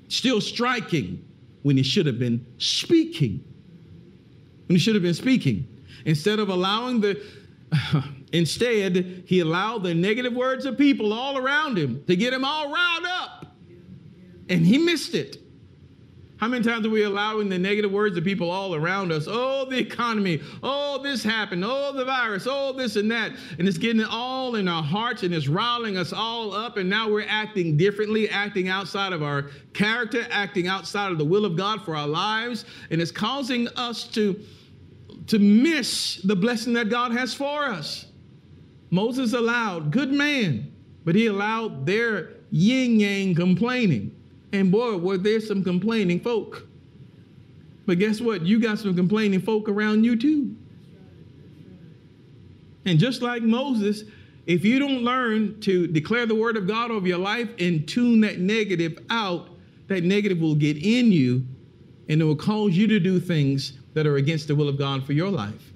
still 0.09 0.41
striking 0.41 1.25
when 1.62 1.77
he 1.77 1.85
should 1.85 2.07
have 2.07 2.19
been 2.19 2.45
speaking. 2.59 3.45
When 4.67 4.75
he 4.75 4.81
should 4.81 4.97
have 4.97 5.05
been 5.05 5.15
speaking. 5.15 5.69
Instead 6.07 6.38
of 6.38 6.49
allowing 6.49 7.01
the, 7.01 7.21
instead, 8.33 9.25
he 9.27 9.40
allowed 9.40 9.83
the 9.83 9.95
negative 9.95 10.33
words 10.33 10.64
of 10.64 10.79
people 10.79 11.12
all 11.12 11.37
around 11.37 11.77
him 11.77 12.03
to 12.07 12.16
get 12.16 12.33
him 12.33 12.45
all 12.45 12.73
riled 12.73 13.05
up. 13.05 13.47
And 14.49 14.64
he 14.64 14.79
missed 14.79 15.14
it. 15.14 15.38
How 16.37 16.49
many 16.49 16.62
times 16.62 16.87
are 16.87 16.90
we 16.90 17.03
allowing 17.03 17.49
the 17.49 17.59
negative 17.59 17.90
words 17.90 18.16
of 18.19 18.23
people 18.23 18.51
all 18.51 18.75
around 18.75 19.11
us? 19.11 19.27
Oh, 19.27 19.64
the 19.64 19.79
economy. 19.79 20.42
Oh, 20.62 21.03
this 21.03 21.25
happened. 21.25 21.64
Oh, 21.64 21.92
the 21.92 22.05
virus. 22.05 22.47
Oh, 22.49 22.75
this 22.75 22.97
and 22.97 23.11
that. 23.11 23.33
And 23.59 23.66
it's 23.66 23.79
getting 23.79 24.05
all 24.05 24.55
in 24.57 24.69
our 24.69 24.83
hearts 24.83 25.23
and 25.23 25.35
it's 25.35 25.49
riling 25.49 25.97
us 25.97 26.12
all 26.12 26.53
up. 26.53 26.77
And 26.77 26.90
now 26.90 27.09
we're 27.09 27.27
acting 27.27 27.79
differently, 27.79 28.29
acting 28.29 28.69
outside 28.69 29.14
of 29.14 29.23
our 29.23 29.51
character, 29.73 30.27
acting 30.31 30.69
outside 30.69 31.11
of 31.11 31.16
the 31.16 31.25
will 31.25 31.47
of 31.47 31.57
God 31.57 31.83
for 31.85 31.97
our 31.97 32.07
lives. 32.07 32.66
And 32.90 33.01
it's 33.01 33.11
causing 33.11 33.66
us 33.69 34.05
to 34.09 34.38
to 35.27 35.39
miss 35.39 36.17
the 36.23 36.37
blessing 36.37 36.73
that 36.75 36.89
God 36.89 37.12
has 37.12 37.35
for 37.35 37.65
us. 37.65 38.07
Moses 38.91 39.33
allowed, 39.33 39.91
good 39.91 40.12
man, 40.12 40.73
but 41.05 41.15
he 41.15 41.27
allowed 41.27 41.87
their 41.87 42.35
yin 42.51 43.01
yang 43.01 43.35
complaining. 43.35 44.15
And 44.53 44.71
boy, 44.71 44.97
were 44.97 45.19
there 45.19 45.41
some 45.41 45.65
complaining 45.65 46.21
folk. 46.21 46.67
But 47.87 47.99
guess 47.99 48.21
what? 48.21 48.43
You 48.43 48.61
got 48.61 48.79
some 48.79 48.95
complaining 48.95 49.41
folk 49.41 49.69
around 49.69 50.05
you 50.05 50.17
too. 50.17 50.55
And 52.85 52.99
just 52.99 53.23
like 53.23 53.43
Moses, 53.43 54.05
if 54.47 54.65
you 54.65 54.79
don't 54.79 55.03
learn 55.03 55.61
to 55.61 55.89
declare 55.89 56.27
the 56.27 56.35
word 56.35 56.57
of 56.57 56.69
God 56.69 56.91
over 56.93 57.07
your 57.07 57.19
life 57.19 57.49
and 57.59 57.87
tune 57.87 58.21
that 58.21 58.39
negative 58.39 58.99
out, 59.11 59.51
that 59.89 60.05
negative 60.05 60.39
will 60.39 60.55
get 60.55 60.77
in 60.77 61.11
you 61.11 61.45
and 62.09 62.21
it 62.21 62.25
will 62.25 62.37
cause 62.37 62.73
you 62.73 62.87
to 62.87 63.01
do 63.01 63.19
things 63.19 63.79
that 63.96 64.06
are 64.06 64.16
against 64.16 64.46
the 64.46 64.54
will 64.54 64.68
of 64.68 64.76
God 64.76 65.06
for 65.06 65.14
your 65.14 65.30
life. 65.30 65.72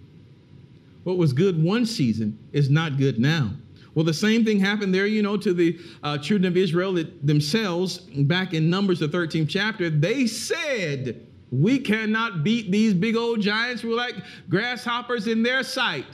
What 1.04 1.16
was 1.16 1.32
good 1.32 1.60
one 1.60 1.86
season 1.86 2.38
is 2.52 2.68
not 2.68 2.98
good 2.98 3.18
now. 3.18 3.52
Well, 3.94 4.04
the 4.04 4.12
same 4.12 4.44
thing 4.44 4.60
happened 4.60 4.94
there, 4.94 5.06
you 5.06 5.22
know, 5.22 5.38
to 5.38 5.54
the 5.54 5.80
uh, 6.02 6.18
children 6.18 6.52
of 6.52 6.54
Israel 6.58 7.02
themselves 7.22 7.96
back 7.98 8.52
in 8.52 8.68
Numbers, 8.68 9.00
the 9.00 9.08
13th 9.08 9.48
chapter. 9.48 9.88
They 9.88 10.26
said, 10.26 11.26
We 11.50 11.78
cannot 11.78 12.44
beat 12.44 12.70
these 12.70 12.92
big 12.92 13.16
old 13.16 13.40
giants. 13.40 13.82
We're 13.82 13.96
like 13.96 14.16
grasshoppers 14.50 15.26
in 15.26 15.42
their 15.42 15.62
sight. 15.62 16.04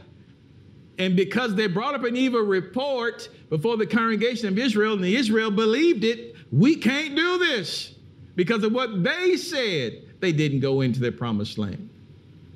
And 0.99 1.17
because 1.17 1.57
they 1.57 1.67
brought 1.67 1.97
up 1.97 2.05
an 2.05 2.17
evil 2.17 2.43
report 2.43 3.29
before 3.51 3.77
the 3.77 3.87
congregation 3.87 4.47
of 4.47 4.57
Israel, 4.59 4.95
and 4.95 5.03
the 5.03 5.17
Israel 5.17 5.51
believed 5.51 6.05
it, 6.05 6.37
we 6.53 6.77
can't 6.77 7.17
do 7.17 7.37
this. 7.39 7.97
Because 8.37 8.63
of 8.63 8.73
what 8.73 9.03
they 9.03 9.37
said, 9.37 10.05
they 10.21 10.31
didn't 10.31 10.61
go 10.61 10.83
into 10.83 11.01
their 11.01 11.11
promised 11.11 11.59
land. 11.59 11.91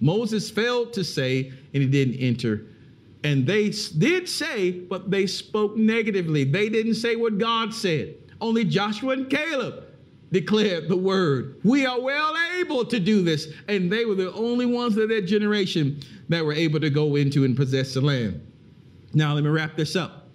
Moses 0.01 0.51
failed 0.51 0.93
to 0.95 1.05
say, 1.05 1.53
and 1.75 1.83
he 1.83 1.87
didn't 1.87 2.17
enter. 2.17 2.67
And 3.23 3.47
they 3.47 3.71
did 3.99 4.29
say, 4.29 4.71
but 4.71 5.11
they 5.11 5.27
spoke 5.27 5.77
negatively. 5.77 6.45
They 6.45 6.69
didn't 6.69 6.95
say 6.95 7.17
what 7.17 7.39
God 7.39 7.75
said. 7.75 8.15
Only 8.41 8.65
Joshua 8.65 9.13
and 9.13 9.29
Caleb 9.29 9.85
declared 10.33 10.89
the 10.89 10.97
word. 10.97 11.61
We 11.65 11.85
are 11.85 12.01
well 12.01 12.35
able 12.59 12.85
to 12.87 12.99
do 12.99 13.23
this. 13.23 13.49
And 13.69 13.93
they 13.93 14.07
were 14.07 14.15
the 14.15 14.33
only 14.33 14.65
ones 14.65 14.97
of 14.97 15.09
their 15.09 15.21
generation 15.21 16.01
that 16.31 16.45
were 16.45 16.55
able 16.55 16.81
to 16.81 16.89
go 16.89 17.17
into 17.17 17.45
and 17.45 17.57
possess 17.57 17.95
the 17.95 18.01
land. 18.01 18.41
Now, 19.13 19.35
let 19.35 19.45
me 19.45 19.51
wrap 19.51 19.77
this 19.77 19.97
up. 19.97 20.29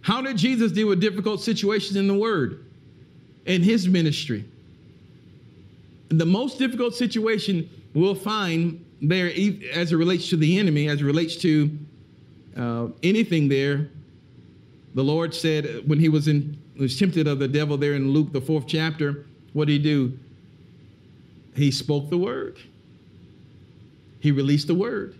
How 0.00 0.22
did 0.22 0.36
Jesus 0.36 0.72
deal 0.72 0.88
with 0.88 1.00
difficult 1.00 1.40
situations 1.40 1.96
in 1.96 2.06
the 2.08 2.14
word 2.14 2.64
in 3.46 3.62
his 3.62 3.88
ministry? 3.88 4.44
The 6.08 6.26
most 6.26 6.58
difficult 6.58 6.94
situation 6.94 7.68
we'll 7.94 8.14
find 8.14 8.84
there 9.02 9.30
as 9.72 9.92
it 9.92 9.96
relates 9.96 10.30
to 10.30 10.36
the 10.36 10.58
enemy, 10.58 10.88
as 10.88 11.00
it 11.00 11.04
relates 11.04 11.36
to 11.36 11.76
uh, 12.56 12.88
anything 13.02 13.48
there. 13.48 13.88
The 14.94 15.02
Lord 15.02 15.34
said 15.34 15.88
when 15.88 15.98
he 15.98 16.08
was 16.08 16.28
in 16.28 16.56
was 16.78 16.98
tempted 16.98 17.26
of 17.26 17.38
the 17.38 17.48
devil 17.48 17.76
there 17.76 17.94
in 17.94 18.12
Luke 18.12 18.32
the 18.32 18.40
fourth 18.40 18.66
chapter, 18.66 19.26
what 19.52 19.66
did 19.66 19.74
he 19.74 19.78
do? 19.78 20.18
He 21.54 21.70
spoke 21.70 22.08
the 22.08 22.16
word. 22.16 22.56
He 24.20 24.30
released 24.30 24.68
the 24.68 24.74
word. 24.74 25.16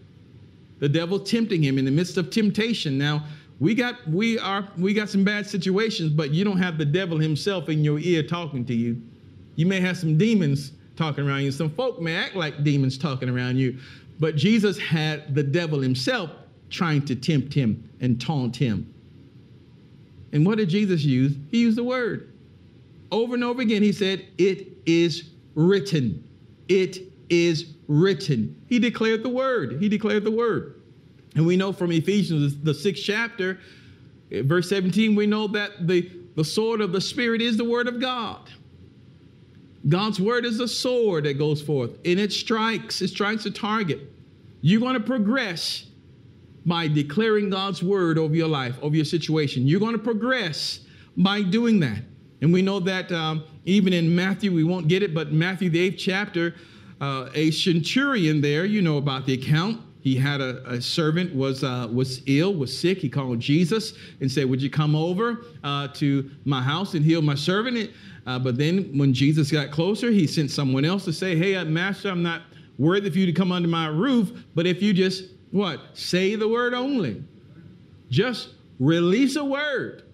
The 0.79 0.89
devil 0.89 1.19
tempting 1.19 1.63
him 1.63 1.79
in 1.79 1.85
the 1.85 1.91
midst 1.91 2.17
of 2.17 2.31
temptation. 2.31 2.97
Now, 2.97 3.25
we 3.61 3.75
got 3.75 4.07
we 4.09 4.39
are 4.39 4.69
we 4.79 4.95
got 4.95 5.09
some 5.09 5.25
bad 5.25 5.47
situations, 5.47 6.11
but 6.11 6.31
you 6.31 6.45
don't 6.45 6.59
have 6.59 6.79
the 6.79 6.85
devil 6.85 7.19
himself 7.19 7.69
in 7.69 7.85
your 7.85 7.99
ear 7.99 8.23
talking 8.23 8.65
to 8.67 8.75
you. 8.75 9.01
You 9.57 9.67
may 9.67 9.81
have 9.81 9.99
some 9.99 10.17
demons 10.17 10.73
talking 10.97 11.27
around 11.27 11.43
you. 11.43 11.53
Some 11.53 11.71
folk 11.71 12.01
may 12.01 12.15
act 12.15 12.37
like 12.37 12.65
demons 12.65 12.99
talking 12.99 13.29
around 13.29 13.57
you, 13.57 13.79
but 14.21 14.37
Jesus 14.37 14.79
had 14.79 15.35
the 15.35 15.43
devil 15.43 15.81
himself 15.81 16.31
trying 16.71 17.05
to 17.07 17.15
tempt 17.15 17.53
him 17.55 17.89
and 18.01 18.21
taunt 18.21 18.57
him. 18.57 18.93
And 20.33 20.47
what 20.47 20.59
did 20.59 20.69
Jesus 20.69 21.03
use? 21.03 21.37
He 21.51 21.61
used 21.61 21.77
the 21.77 21.85
word. 21.85 22.33
Over 23.11 23.35
and 23.35 23.45
over 23.45 23.61
again, 23.61 23.83
he 23.83 23.93
said, 23.93 24.27
It 24.39 24.69
is 24.87 25.31
written. 25.55 26.27
It 26.69 27.01
is 27.29 27.75
written. 27.87 28.61
He 28.67 28.79
declared 28.79 29.23
the 29.23 29.29
word. 29.29 29.81
He 29.81 29.89
declared 29.89 30.25
the 30.25 30.31
word. 30.31 30.81
And 31.35 31.47
we 31.47 31.57
know 31.57 31.73
from 31.73 31.93
Ephesians, 31.93 32.57
the 32.63 32.75
sixth 32.75 33.03
chapter, 33.05 33.59
verse 34.31 34.69
17, 34.69 35.15
we 35.15 35.27
know 35.27 35.47
that 35.49 35.87
the, 35.87 36.11
the 36.37 36.45
sword 36.45 36.81
of 36.81 36.93
the 36.93 37.01
Spirit 37.01 37.43
is 37.43 37.57
the 37.57 37.65
word 37.65 37.87
of 37.87 38.01
God. 38.01 38.51
God's 39.89 40.21
word 40.21 40.45
is 40.45 40.61
a 40.61 40.69
sword 40.69 41.25
that 41.25 41.39
goes 41.39 41.61
forth 41.61 41.99
and 42.05 42.21
it 42.21 42.33
strikes, 42.33 43.03
it 43.03 43.09
strikes 43.09 43.47
a 43.47 43.51
target. 43.51 44.01
You're 44.61 44.81
going 44.81 44.95
to 44.95 45.01
progress 45.01 45.87
by 46.65 46.87
declaring 46.87 47.51
God's 47.51 47.83
word 47.83 48.19
over 48.19 48.35
your 48.35 48.49
life, 48.49 48.79
over 48.81 48.95
your 48.95 49.05
situation. 49.05 49.67
You're 49.67 49.81
going 49.81 49.97
to 49.97 50.03
progress 50.03 50.81
by 51.17 51.43
doing 51.43 51.81
that. 51.81 52.03
And 52.41 52.53
we 52.53 52.63
know 52.63 52.81
that 52.81 53.11
um, 53.13 53.45
even 53.65 53.93
in 53.93 54.15
Matthew, 54.15 54.53
we 54.53 54.65
won't 54.65 54.89
get 54.89 55.03
it, 55.03 55.15
but 55.15 55.33
Matthew, 55.33 55.71
the 55.71 55.81
eighth 55.81 55.99
chapter, 55.99 56.55
uh, 57.01 57.29
a 57.35 57.51
centurion 57.51 58.41
there, 58.41 58.65
you 58.65 58.83
know 58.83 58.99
about 58.99 59.27
the 59.27 59.35
account. 59.35 59.81
He 60.01 60.17
had 60.17 60.41
a, 60.41 60.69
a 60.69 60.81
servant 60.81 61.33
was 61.33 61.63
uh, 61.63 61.89
was 61.93 62.23
ill, 62.27 62.55
was 62.55 62.77
sick. 62.77 62.99
He 62.99 63.09
called 63.09 63.39
Jesus 63.39 63.95
and 64.21 64.31
said, 64.31 64.51
"Would 64.51 64.61
you 64.61 64.69
come 64.69 64.97
over 64.97 65.45
uh, 65.63 65.89
to 65.89 66.29
my 66.45 66.61
house 66.61 66.95
and 66.95 67.05
heal 67.05 67.23
my 67.23 67.37
servant?" 67.37 67.91
Uh, 68.27 68.39
but 68.39 68.57
then 68.57 68.97
when 68.97 69.13
Jesus 69.13 69.51
got 69.51 69.71
closer, 69.71 70.11
he 70.11 70.27
sent 70.27 70.51
someone 70.51 70.85
else 70.85 71.05
to 71.07 71.13
say, 71.13 71.37
"Hey, 71.37 71.57
uh, 71.57 71.65
Master, 71.65 72.09
I'm 72.09 72.23
not 72.23 72.43
worthy 72.79 73.11
for 73.11 73.19
you 73.19 73.27
to 73.27 73.33
come 73.33 73.53
under 73.53 73.69
my 73.69 73.89
roof, 73.89 74.33
but 74.55 74.67
if 74.67 74.83
you 74.83 74.93
just 74.93 75.25
what 75.51 75.81
say 75.95 76.35
the 76.35 76.49
word 76.49 76.73
only, 76.75 77.23
just 78.11 78.51
release 78.79 79.37
a 79.37 79.45
word. 79.45 80.05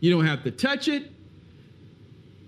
You 0.00 0.10
don't 0.10 0.26
have 0.26 0.42
to 0.44 0.50
touch 0.50 0.88
it. 0.88 1.10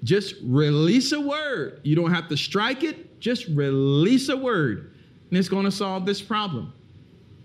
Just 0.05 0.37
release 0.43 1.13
a 1.13 1.21
word. 1.21 1.81
You 1.83 1.97
don't 1.97 2.13
have 2.13 2.29
to 2.29 2.37
strike 2.37 2.85
it, 2.85 3.19
just 3.21 3.47
release 3.49 4.29
a 4.29 4.37
word. 4.37 4.93
And 5.31 5.39
it's 5.39 5.49
going 5.49 5.65
to 5.65 5.71
solve 5.73 6.07
this 6.07 6.23
problem. 6.23 6.73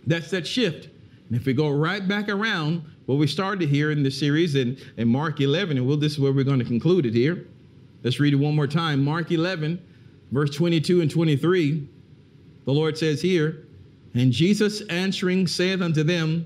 That's 0.06 0.30
that 0.32 0.46
shift. 0.46 0.90
And 1.28 1.40
if 1.40 1.46
we 1.46 1.54
go 1.54 1.70
right 1.70 2.08
back 2.08 2.30
around 2.30 2.84
what 3.12 3.20
we 3.20 3.28
started 3.28 3.68
here 3.68 3.92
in 3.92 4.04
the 4.04 4.10
series 4.10 4.56
in, 4.56 4.78
in 4.96 5.06
Mark 5.06 5.42
11, 5.42 5.76
and 5.76 5.86
we'll, 5.86 5.98
this 5.98 6.14
is 6.14 6.20
where 6.20 6.32
we're 6.32 6.46
going 6.46 6.60
to 6.60 6.66
conclude 6.66 7.06
it 7.06 7.14
here. 7.14 7.46
Let's 8.04 8.22
read 8.22 8.32
it 8.32 8.38
one 8.38 8.56
more 8.56 8.68
time. 8.68 9.04
Mark 9.04 9.32
11, 9.32 9.86
verse 10.32 10.56
22 10.56 11.02
and 11.02 11.12
23. 11.12 11.90
The 12.64 12.72
Lord 12.72 12.98
says 12.98 13.22
here, 13.22 13.68
And 14.14 14.32
Jesus 14.32 14.80
answering 14.84 15.46
saith 15.46 15.82
unto 15.82 16.04
them, 16.04 16.46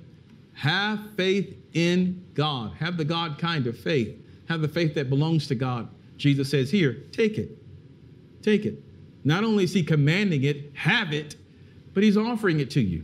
Have 0.54 1.12
faith 1.15 1.56
in 1.73 2.25
God. 2.34 2.71
Have 2.80 2.97
the 2.97 3.06
God 3.06 3.38
kind 3.38 3.67
of 3.67 3.78
faith. 3.78 4.19
Have 4.49 4.62
the 4.62 4.67
faith 4.67 4.95
that 4.95 5.08
belongs 5.08 5.45
to 5.49 5.56
God. 5.56 5.88
Jesus 6.17 6.49
says, 6.49 6.71
Here, 6.71 6.93
take 7.12 7.38
it. 7.38 7.56
Take 8.41 8.65
it. 8.65 8.82
Not 9.23 9.43
only 9.43 9.65
is 9.65 9.73
he 9.75 9.84
commanding 9.84 10.45
it, 10.45 10.71
have 10.73 11.13
it, 11.13 11.36
but 11.93 12.01
he's 12.01 12.17
offering 12.17 12.60
it 12.60 12.71
to 12.71 12.82
you. 12.82 13.04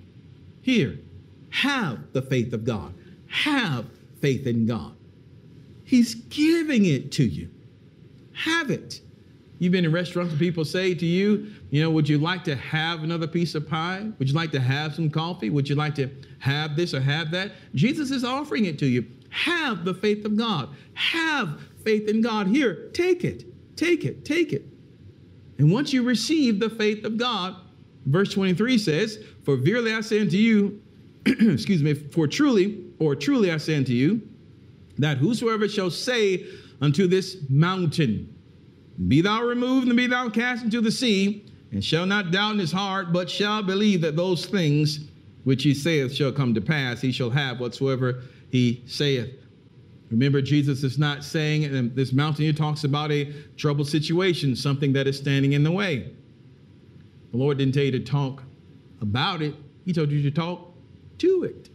Here, 0.63 0.97
have 1.51 2.11
the 2.11 2.23
faith 2.23 2.53
of 2.53 2.65
God. 2.65 2.95
Have 3.31 3.85
faith 4.19 4.45
in 4.45 4.65
God. 4.65 4.93
He's 5.83 6.15
giving 6.15 6.85
it 6.85 7.11
to 7.13 7.23
you. 7.23 7.49
Have 8.33 8.69
it. 8.69 9.01
You've 9.59 9.71
been 9.71 9.85
in 9.85 9.91
restaurants 9.91 10.31
and 10.31 10.39
people 10.39 10.65
say 10.65 10.95
to 10.95 11.05
you, 11.05 11.51
you 11.69 11.81
know, 11.81 11.91
would 11.91 12.09
you 12.09 12.17
like 12.17 12.43
to 12.45 12.55
have 12.55 13.03
another 13.03 13.27
piece 13.27 13.53
of 13.55 13.69
pie? 13.69 14.09
Would 14.17 14.27
you 14.27 14.33
like 14.33 14.51
to 14.51 14.59
have 14.59 14.95
some 14.95 15.09
coffee? 15.09 15.49
Would 15.49 15.69
you 15.69 15.75
like 15.75 15.95
to 15.95 16.09
have 16.39 16.75
this 16.75 16.93
or 16.93 16.99
have 16.99 17.29
that? 17.31 17.51
Jesus 17.75 18.09
is 18.09 18.23
offering 18.23 18.65
it 18.65 18.79
to 18.79 18.85
you. 18.85 19.05
Have 19.29 19.85
the 19.85 19.93
faith 19.93 20.25
of 20.25 20.35
God. 20.35 20.69
Have 20.93 21.61
faith 21.83 22.09
in 22.09 22.21
God. 22.21 22.47
Here, 22.47 22.89
take 22.93 23.23
it, 23.23 23.45
take 23.75 24.03
it, 24.03 24.25
take 24.25 24.51
it. 24.51 24.65
And 25.57 25.71
once 25.71 25.93
you 25.93 26.03
receive 26.03 26.59
the 26.59 26.69
faith 26.69 27.05
of 27.05 27.17
God, 27.17 27.55
verse 28.07 28.33
23 28.33 28.77
says, 28.77 29.23
For 29.43 29.55
verily 29.55 29.93
I 29.93 30.01
say 30.01 30.21
unto 30.21 30.37
you, 30.37 30.81
excuse 31.25 31.83
me, 31.83 31.93
for 31.93 32.27
truly, 32.27 32.83
or 33.01 33.15
truly 33.15 33.51
I 33.51 33.57
say 33.57 33.75
unto 33.75 33.93
you, 33.93 34.21
that 34.99 35.17
whosoever 35.17 35.67
shall 35.67 35.89
say 35.89 36.45
unto 36.81 37.07
this 37.07 37.37
mountain, 37.49 38.31
Be 39.07 39.21
thou 39.21 39.41
removed 39.41 39.87
and 39.87 39.97
be 39.97 40.05
thou 40.05 40.29
cast 40.29 40.63
into 40.63 40.81
the 40.81 40.91
sea, 40.91 41.43
and 41.71 41.83
shall 41.83 42.05
not 42.05 42.29
doubt 42.29 42.53
in 42.53 42.59
his 42.59 42.71
heart, 42.71 43.11
but 43.11 43.27
shall 43.27 43.63
believe 43.63 44.01
that 44.01 44.15
those 44.15 44.45
things 44.45 45.07
which 45.45 45.63
he 45.63 45.73
saith 45.73 46.13
shall 46.13 46.31
come 46.31 46.53
to 46.53 46.61
pass, 46.61 47.01
he 47.01 47.11
shall 47.11 47.31
have 47.31 47.59
whatsoever 47.59 48.21
he 48.51 48.83
saith. 48.85 49.31
Remember, 50.11 50.39
Jesus 50.39 50.83
is 50.83 50.99
not 50.99 51.23
saying, 51.23 51.65
and 51.65 51.95
this 51.95 52.13
mountain 52.13 52.43
here 52.43 52.53
talks 52.53 52.83
about 52.83 53.11
a 53.11 53.33
troubled 53.57 53.87
situation, 53.87 54.55
something 54.55 54.93
that 54.93 55.07
is 55.07 55.17
standing 55.17 55.53
in 55.53 55.63
the 55.63 55.71
way. 55.71 56.11
The 57.31 57.37
Lord 57.37 57.57
didn't 57.57 57.73
tell 57.73 57.83
you 57.83 57.93
to 57.93 57.99
talk 57.99 58.43
about 59.01 59.41
it, 59.41 59.55
He 59.85 59.91
told 59.91 60.11
you 60.11 60.21
to 60.21 60.29
talk 60.29 60.75
to 61.17 61.45
it. 61.45 61.70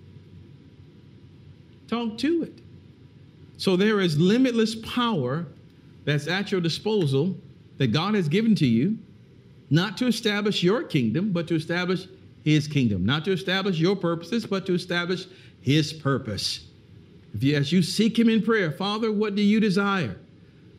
Talk 1.89 2.19
to 2.19 2.43
it. 2.43 2.59
So 3.59 3.77
there 3.77 4.01
is 4.01 4.19
limitless 4.19 4.75
power 4.75 5.47
that's 6.05 6.29
at 6.29 6.53
your 6.53 6.61
disposal 6.61 7.37
that 7.79 7.89
God 7.89 8.15
has 8.15 8.29
given 8.29 8.55
to 8.57 8.67
you, 8.67 8.99
not 9.71 9.97
to 9.99 10.07
establish 10.07 10.63
your 10.63 10.83
kingdom, 10.83 11.33
but 11.33 11.49
to 11.49 11.55
establish 11.55 12.07
His 12.45 12.69
kingdom. 12.69 13.05
Not 13.05 13.25
to 13.25 13.33
establish 13.33 13.79
your 13.79 13.97
purposes, 13.97 14.47
but 14.47 14.67
to 14.67 14.75
establish 14.75 15.27
His 15.61 15.93
purpose. 15.93 16.67
If 17.35 17.43
you, 17.43 17.57
as 17.57 17.73
you 17.73 17.83
seek 17.83 18.19
Him 18.19 18.29
in 18.29 18.43
prayer, 18.43 18.71
Father, 18.71 19.13
what 19.13 19.35
do 19.35 19.43
you 19.43 19.61
desire? 19.61 20.17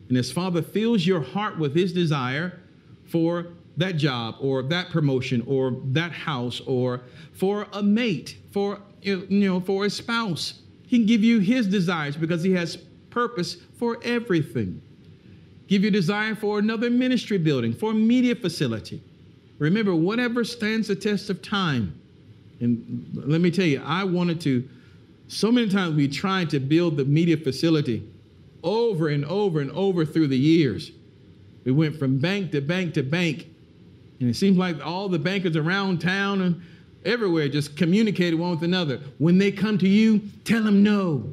And 0.08 0.16
as 0.16 0.32
Father 0.32 0.62
fills 0.62 1.06
your 1.06 1.20
heart 1.20 1.58
with 1.58 1.74
His 1.74 1.92
desire 1.92 2.58
for 3.06 3.48
that 3.76 3.96
job 3.96 4.36
or 4.40 4.62
that 4.64 4.90
promotion 4.90 5.42
or 5.46 5.76
that 5.92 6.10
house 6.10 6.60
or 6.66 7.02
for 7.32 7.66
a 7.72 7.82
mate, 7.82 8.38
for 8.50 8.80
you 9.02 9.26
know, 9.28 9.60
for 9.60 9.84
a 9.84 9.90
spouse, 9.90 10.62
He 10.88 10.98
can 10.98 11.06
give 11.06 11.22
you 11.22 11.38
His 11.38 11.66
desires 11.66 12.16
because 12.16 12.42
He 12.42 12.52
has 12.52 12.76
purpose 13.10 13.56
for 13.78 13.98
everything. 14.02 14.82
Give 15.68 15.84
you 15.84 15.90
desire 15.90 16.34
for 16.34 16.58
another 16.58 16.90
ministry 16.90 17.38
building, 17.38 17.74
for 17.74 17.92
a 17.92 17.94
media 17.94 18.34
facility. 18.34 19.02
Remember, 19.58 19.94
whatever 19.94 20.44
stands 20.44 20.88
the 20.88 20.96
test 20.96 21.30
of 21.30 21.42
time. 21.42 22.00
And 22.60 23.10
let 23.14 23.40
me 23.40 23.50
tell 23.50 23.66
you, 23.66 23.82
I 23.84 24.04
wanted 24.04 24.40
to 24.42 24.68
so 25.28 25.52
many 25.52 25.68
times 25.68 25.94
we 25.94 26.08
tried 26.08 26.48
to 26.50 26.58
build 26.58 26.96
the 26.96 27.04
media 27.04 27.36
facility 27.36 28.02
over 28.64 29.08
and 29.08 29.26
over 29.26 29.60
and 29.60 29.70
over 29.72 30.06
through 30.06 30.28
the 30.28 30.38
years. 30.38 30.90
We 31.64 31.72
went 31.72 31.98
from 31.98 32.18
bank 32.18 32.50
to 32.52 32.62
bank 32.62 32.94
to 32.94 33.02
bank. 33.02 33.46
And 34.20 34.30
it 34.30 34.34
seems 34.34 34.56
like 34.56 34.84
all 34.84 35.08
the 35.08 35.18
bankers 35.18 35.54
around 35.54 36.00
town 36.00 36.40
and 36.40 36.62
everywhere 37.04 37.48
just 37.48 37.76
communicated 37.76 38.38
one 38.38 38.50
with 38.50 38.62
another. 38.62 39.00
When 39.18 39.38
they 39.38 39.50
come 39.50 39.78
to 39.78 39.88
you, 39.88 40.20
tell 40.44 40.62
them 40.62 40.82
no. 40.82 41.32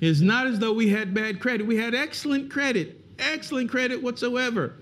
it's 0.00 0.20
not 0.20 0.46
as 0.46 0.58
though 0.58 0.72
we 0.72 0.88
had 0.88 1.14
bad 1.14 1.40
credit. 1.40 1.66
We 1.66 1.76
had 1.76 1.94
excellent 1.94 2.50
credit, 2.50 3.00
excellent 3.18 3.70
credit 3.70 4.02
whatsoever. 4.02 4.74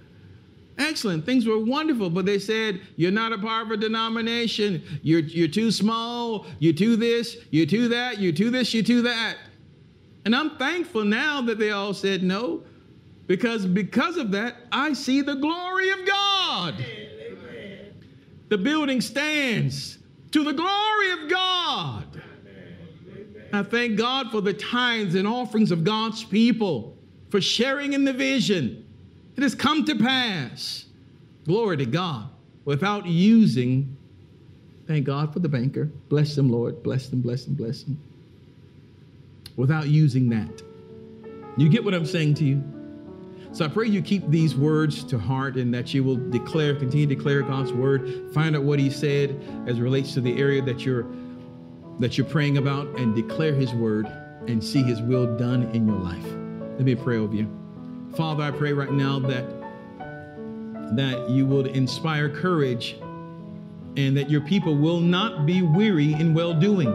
Excellent. 0.77 1.25
Things 1.25 1.47
were 1.47 1.59
wonderful, 1.59 2.11
but 2.11 2.27
they 2.27 2.39
said, 2.39 2.81
You're 2.97 3.13
not 3.13 3.33
a 3.33 3.39
part 3.39 3.67
of 3.67 3.73
a 3.73 3.77
denomination. 3.77 4.83
You're, 5.03 5.21
you're 5.21 5.49
too 5.49 5.71
small. 5.71 6.47
You're 6.59 6.73
too 6.73 6.97
this. 6.97 7.37
You're 7.51 7.67
too 7.67 7.89
that. 7.89 8.19
You're 8.19 8.33
too 8.33 8.51
this. 8.51 8.75
You're 8.75 8.83
too 8.83 9.03
that. 9.03 9.37
And 10.25 10.35
I'm 10.35 10.57
thankful 10.57 11.05
now 11.05 11.43
that 11.43 11.59
they 11.59 11.71
all 11.71 11.95
said 11.95 12.23
no, 12.23 12.63
Because 13.27 13.67
because 13.67 14.17
of 14.17 14.33
that, 14.33 14.57
I 14.73 14.95
see 14.95 15.21
the 15.21 15.35
glory 15.35 15.91
of 15.91 16.07
God. 16.07 16.85
The 18.49 18.59
building 18.59 19.01
stands 19.01 19.99
to 20.33 20.45
the 20.45 20.53
glory 20.53 21.11
of 21.13 21.31
God. 21.31 22.23
I 23.53 23.63
thank 23.63 23.97
God 23.97 24.31
for 24.31 24.41
the 24.41 24.53
tithes 24.53 25.15
and 25.15 25.29
offerings 25.29 25.71
of 25.71 25.85
God's 25.85 26.25
people, 26.25 26.97
for 27.31 27.41
sharing 27.41 27.93
in 27.93 28.05
the 28.05 28.13
vision. 28.13 28.85
It 29.37 29.43
has 29.43 29.55
come 29.55 29.85
to 29.85 29.97
pass. 29.97 30.87
Glory 31.47 31.77
to 31.77 31.87
God. 31.87 32.31
Without 32.65 33.07
using, 33.07 33.97
thank 34.87 35.07
God 35.07 35.33
for 35.33 35.39
the 35.39 35.49
banker. 35.49 35.85
Bless 36.09 36.35
them, 36.35 36.51
Lord. 36.51 36.83
Bless 36.83 37.09
them, 37.09 37.21
bless 37.21 37.45
them, 37.45 37.55
bless 37.55 37.83
them. 37.83 38.01
Without 39.57 39.87
using 39.87 40.29
that. 40.31 40.63
You 41.57 41.69
get 41.69 41.85
what 41.85 41.95
I'm 41.95 42.07
saying 42.07 42.35
to 42.35 42.45
you? 42.45 42.74
So 43.55 43.65
I 43.65 43.69
pray 43.69 43.87
you 43.87 44.03
keep 44.03 44.29
these 44.31 44.57
words 44.57 45.05
to 45.05 45.17
heart 45.17 45.55
and 45.55 45.73
that 45.73 45.95
you 45.95 46.03
will 46.03 46.17
declare, 46.17 46.75
continue 46.75 47.07
to 47.07 47.15
declare 47.15 47.41
God's 47.43 47.73
word, 47.73 48.33
find 48.35 48.57
out 48.57 48.65
what 48.65 48.81
he 48.81 48.91
said 48.91 49.41
as 49.69 49.81
relates 49.81 50.13
to 50.15 50.21
the 50.21 50.37
area 50.41 50.61
that 50.63 50.85
you're 50.85 51.07
that 52.01 52.19
you're 52.19 52.27
praying 52.27 52.59
about 52.59 52.89
and 52.99 53.15
declare 53.15 53.55
his 53.55 53.73
word 53.73 54.07
and 54.49 54.63
see 54.63 54.83
his 54.83 55.01
will 55.01 55.37
done 55.37 55.63
in 55.71 55.87
your 55.87 55.99
life. 55.99 56.25
Let 56.25 56.81
me 56.81 56.97
pray 56.97 57.19
over 57.19 57.33
you. 57.33 57.49
Father, 58.17 58.43
I 58.43 58.51
pray 58.51 58.73
right 58.73 58.91
now 58.91 59.21
that 59.21 59.45
that 60.97 61.31
you 61.31 61.47
would 61.47 61.69
inspire 61.69 62.29
courage 62.29 62.97
and 63.97 64.17
that 64.17 64.29
your 64.29 64.41
people 64.41 64.77
will 64.77 64.99
not 64.99 65.47
be 65.47 65.63
weary 65.63 66.15
in 66.15 66.35
well 66.35 66.55
doing. 66.55 66.91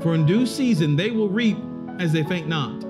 For 0.00 0.14
in 0.14 0.26
due 0.26 0.46
season 0.46 0.94
they 0.94 1.10
will 1.10 1.28
reap 1.28 1.58
as 1.98 2.12
they 2.12 2.22
faint 2.22 2.46
not. 2.46 2.87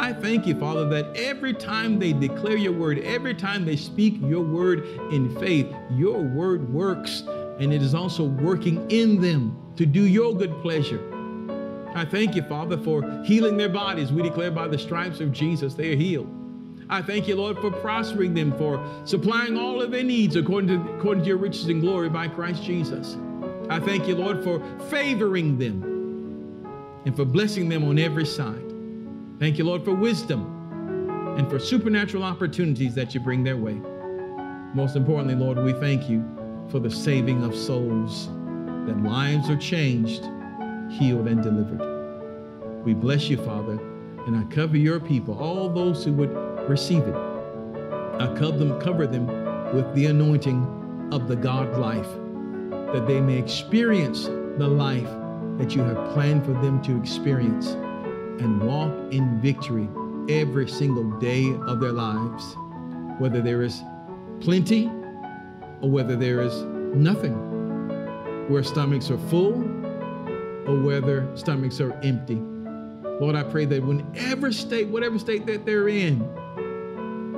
I 0.00 0.14
thank 0.14 0.46
you, 0.46 0.58
Father, 0.58 0.88
that 0.88 1.14
every 1.14 1.52
time 1.52 1.98
they 1.98 2.14
declare 2.14 2.56
your 2.56 2.72
word, 2.72 3.00
every 3.00 3.34
time 3.34 3.66
they 3.66 3.76
speak 3.76 4.18
your 4.22 4.40
word 4.40 4.86
in 5.12 5.38
faith, 5.38 5.66
your 5.90 6.22
word 6.22 6.72
works 6.72 7.22
and 7.58 7.70
it 7.70 7.82
is 7.82 7.94
also 7.94 8.24
working 8.24 8.90
in 8.90 9.20
them 9.20 9.54
to 9.76 9.84
do 9.84 10.06
your 10.06 10.34
good 10.34 10.58
pleasure. 10.62 11.02
I 11.94 12.06
thank 12.06 12.34
you, 12.34 12.40
Father, 12.44 12.78
for 12.78 13.22
healing 13.24 13.58
their 13.58 13.68
bodies. 13.68 14.10
We 14.10 14.22
declare 14.22 14.50
by 14.50 14.68
the 14.68 14.78
stripes 14.78 15.20
of 15.20 15.32
Jesus 15.32 15.74
they 15.74 15.92
are 15.92 15.96
healed. 15.96 16.34
I 16.88 17.02
thank 17.02 17.28
you, 17.28 17.36
Lord, 17.36 17.58
for 17.58 17.70
prospering 17.70 18.32
them, 18.32 18.56
for 18.56 18.82
supplying 19.04 19.58
all 19.58 19.82
of 19.82 19.90
their 19.90 20.02
needs 20.02 20.34
according 20.34 20.68
to, 20.68 20.94
according 20.94 21.24
to 21.24 21.28
your 21.28 21.36
riches 21.36 21.66
and 21.66 21.82
glory 21.82 22.08
by 22.08 22.26
Christ 22.26 22.62
Jesus. 22.62 23.18
I 23.68 23.78
thank 23.78 24.08
you, 24.08 24.14
Lord, 24.14 24.42
for 24.42 24.62
favoring 24.88 25.58
them 25.58 25.82
and 27.04 27.14
for 27.14 27.26
blessing 27.26 27.68
them 27.68 27.84
on 27.84 27.98
every 27.98 28.24
side. 28.24 28.69
Thank 29.40 29.56
you, 29.56 29.64
Lord, 29.64 29.82
for 29.86 29.94
wisdom 29.94 31.08
and 31.38 31.48
for 31.48 31.58
supernatural 31.58 32.22
opportunities 32.22 32.94
that 32.94 33.14
you 33.14 33.20
bring 33.20 33.42
their 33.42 33.56
way. 33.56 33.80
Most 34.74 34.96
importantly, 34.96 35.34
Lord, 35.34 35.64
we 35.64 35.72
thank 35.72 36.10
you 36.10 36.22
for 36.68 36.78
the 36.78 36.90
saving 36.90 37.42
of 37.42 37.56
souls, 37.56 38.28
that 38.86 39.02
lives 39.02 39.48
are 39.48 39.56
changed, 39.56 40.28
healed, 40.90 41.26
and 41.26 41.42
delivered. 41.42 42.84
We 42.84 42.92
bless 42.92 43.30
you, 43.30 43.38
Father, 43.38 43.80
and 44.26 44.36
I 44.36 44.44
cover 44.54 44.76
your 44.76 45.00
people, 45.00 45.38
all 45.38 45.70
those 45.70 46.04
who 46.04 46.12
would 46.12 46.34
receive 46.68 47.02
it. 47.02 47.16
I 47.16 48.34
cover 48.38 48.58
them, 48.58 48.78
cover 48.78 49.06
them 49.06 49.26
with 49.74 49.90
the 49.94 50.04
anointing 50.04 51.08
of 51.12 51.28
the 51.28 51.36
God 51.36 51.78
life, 51.78 52.10
that 52.92 53.06
they 53.06 53.22
may 53.22 53.38
experience 53.38 54.24
the 54.24 54.68
life 54.68 55.08
that 55.56 55.74
you 55.74 55.80
have 55.80 56.12
planned 56.12 56.44
for 56.44 56.52
them 56.52 56.82
to 56.82 56.94
experience 56.98 57.74
and 58.38 58.62
walk 58.62 58.92
in 59.12 59.40
victory 59.40 59.88
every 60.28 60.68
single 60.68 61.10
day 61.18 61.52
of 61.66 61.80
their 61.80 61.92
lives, 61.92 62.56
whether 63.18 63.40
there 63.40 63.62
is 63.62 63.82
plenty 64.40 64.86
or 65.80 65.90
whether 65.90 66.16
there 66.16 66.40
is 66.40 66.62
nothing, 66.94 67.34
where 68.48 68.62
stomachs 68.62 69.10
are 69.10 69.18
full 69.28 69.54
or 70.68 70.80
whether 70.80 71.28
stomachs 71.36 71.80
are 71.80 71.92
empty. 72.02 72.40
Lord, 73.20 73.34
I 73.34 73.42
pray 73.42 73.64
that 73.66 73.82
whenever 73.82 74.52
state, 74.52 74.88
whatever 74.88 75.18
state 75.18 75.46
that 75.46 75.66
they're 75.66 75.88
in, 75.88 76.20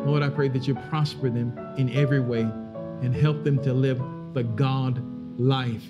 Lord, 0.06 0.22
I 0.22 0.28
pray 0.28 0.48
that 0.48 0.66
you 0.66 0.74
prosper 0.74 1.30
them 1.30 1.58
in 1.78 1.90
every 1.90 2.20
way 2.20 2.40
and 2.40 3.14
help 3.14 3.42
them 3.44 3.62
to 3.62 3.72
live 3.72 4.00
the 4.34 4.42
God 4.42 5.02
life 5.40 5.84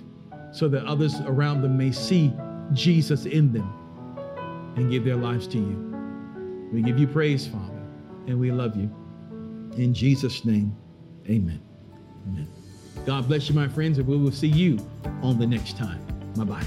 so 0.52 0.68
that 0.68 0.84
others 0.84 1.14
around 1.26 1.62
them 1.62 1.76
may 1.76 1.92
see 1.92 2.32
Jesus 2.72 3.26
in 3.26 3.52
them 3.52 3.81
and 4.76 4.90
give 4.90 5.04
their 5.04 5.16
lives 5.16 5.46
to 5.48 5.58
you. 5.58 6.68
We 6.72 6.82
give 6.82 6.98
you 6.98 7.06
praise, 7.06 7.46
Father, 7.46 7.82
and 8.26 8.38
we 8.38 8.50
love 8.50 8.76
you. 8.76 8.90
In 9.76 9.92
Jesus' 9.92 10.44
name, 10.44 10.76
amen. 11.28 11.60
Amen. 12.28 12.48
God 13.06 13.26
bless 13.26 13.48
you, 13.48 13.54
my 13.54 13.68
friends, 13.68 13.98
and 13.98 14.06
we 14.06 14.16
will 14.16 14.32
see 14.32 14.48
you 14.48 14.78
on 15.22 15.38
the 15.38 15.46
next 15.46 15.76
time. 15.76 16.00
Bye 16.36 16.44
bye. 16.44 16.64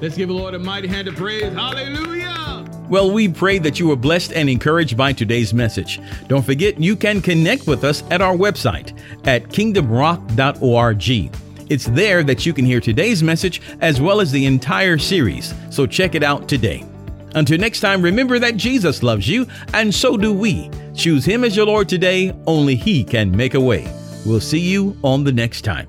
Let's 0.00 0.16
give 0.16 0.28
the 0.28 0.34
Lord 0.34 0.54
a 0.54 0.58
mighty 0.58 0.88
hand 0.88 1.06
of 1.06 1.14
praise. 1.14 1.52
Hallelujah. 1.52 2.64
Well, 2.88 3.12
we 3.12 3.28
pray 3.28 3.58
that 3.58 3.78
you 3.78 3.88
were 3.88 3.96
blessed 3.96 4.32
and 4.32 4.50
encouraged 4.50 4.96
by 4.96 5.12
today's 5.12 5.54
message. 5.54 6.00
Don't 6.26 6.44
forget, 6.44 6.78
you 6.78 6.96
can 6.96 7.22
connect 7.22 7.66
with 7.66 7.84
us 7.84 8.02
at 8.10 8.20
our 8.20 8.34
website 8.36 8.98
at 9.24 9.44
kingdomrock.org. 9.44 11.30
It's 11.68 11.86
there 11.86 12.22
that 12.24 12.44
you 12.44 12.52
can 12.52 12.64
hear 12.64 12.80
today's 12.80 13.22
message 13.22 13.62
as 13.80 14.00
well 14.00 14.20
as 14.20 14.30
the 14.32 14.46
entire 14.46 14.98
series, 14.98 15.54
so 15.70 15.86
check 15.86 16.14
it 16.14 16.22
out 16.22 16.48
today. 16.48 16.84
Until 17.34 17.58
next 17.58 17.80
time, 17.80 18.02
remember 18.02 18.38
that 18.38 18.56
Jesus 18.56 19.02
loves 19.02 19.26
you, 19.28 19.46
and 19.72 19.94
so 19.94 20.16
do 20.16 20.32
we. 20.32 20.70
Choose 20.94 21.24
Him 21.24 21.44
as 21.44 21.56
your 21.56 21.66
Lord 21.66 21.88
today, 21.88 22.34
only 22.46 22.74
He 22.74 23.04
can 23.04 23.34
make 23.34 23.54
a 23.54 23.60
way. 23.60 23.90
We'll 24.26 24.40
see 24.40 24.60
you 24.60 24.96
on 25.02 25.24
the 25.24 25.32
next 25.32 25.62
time. 25.62 25.88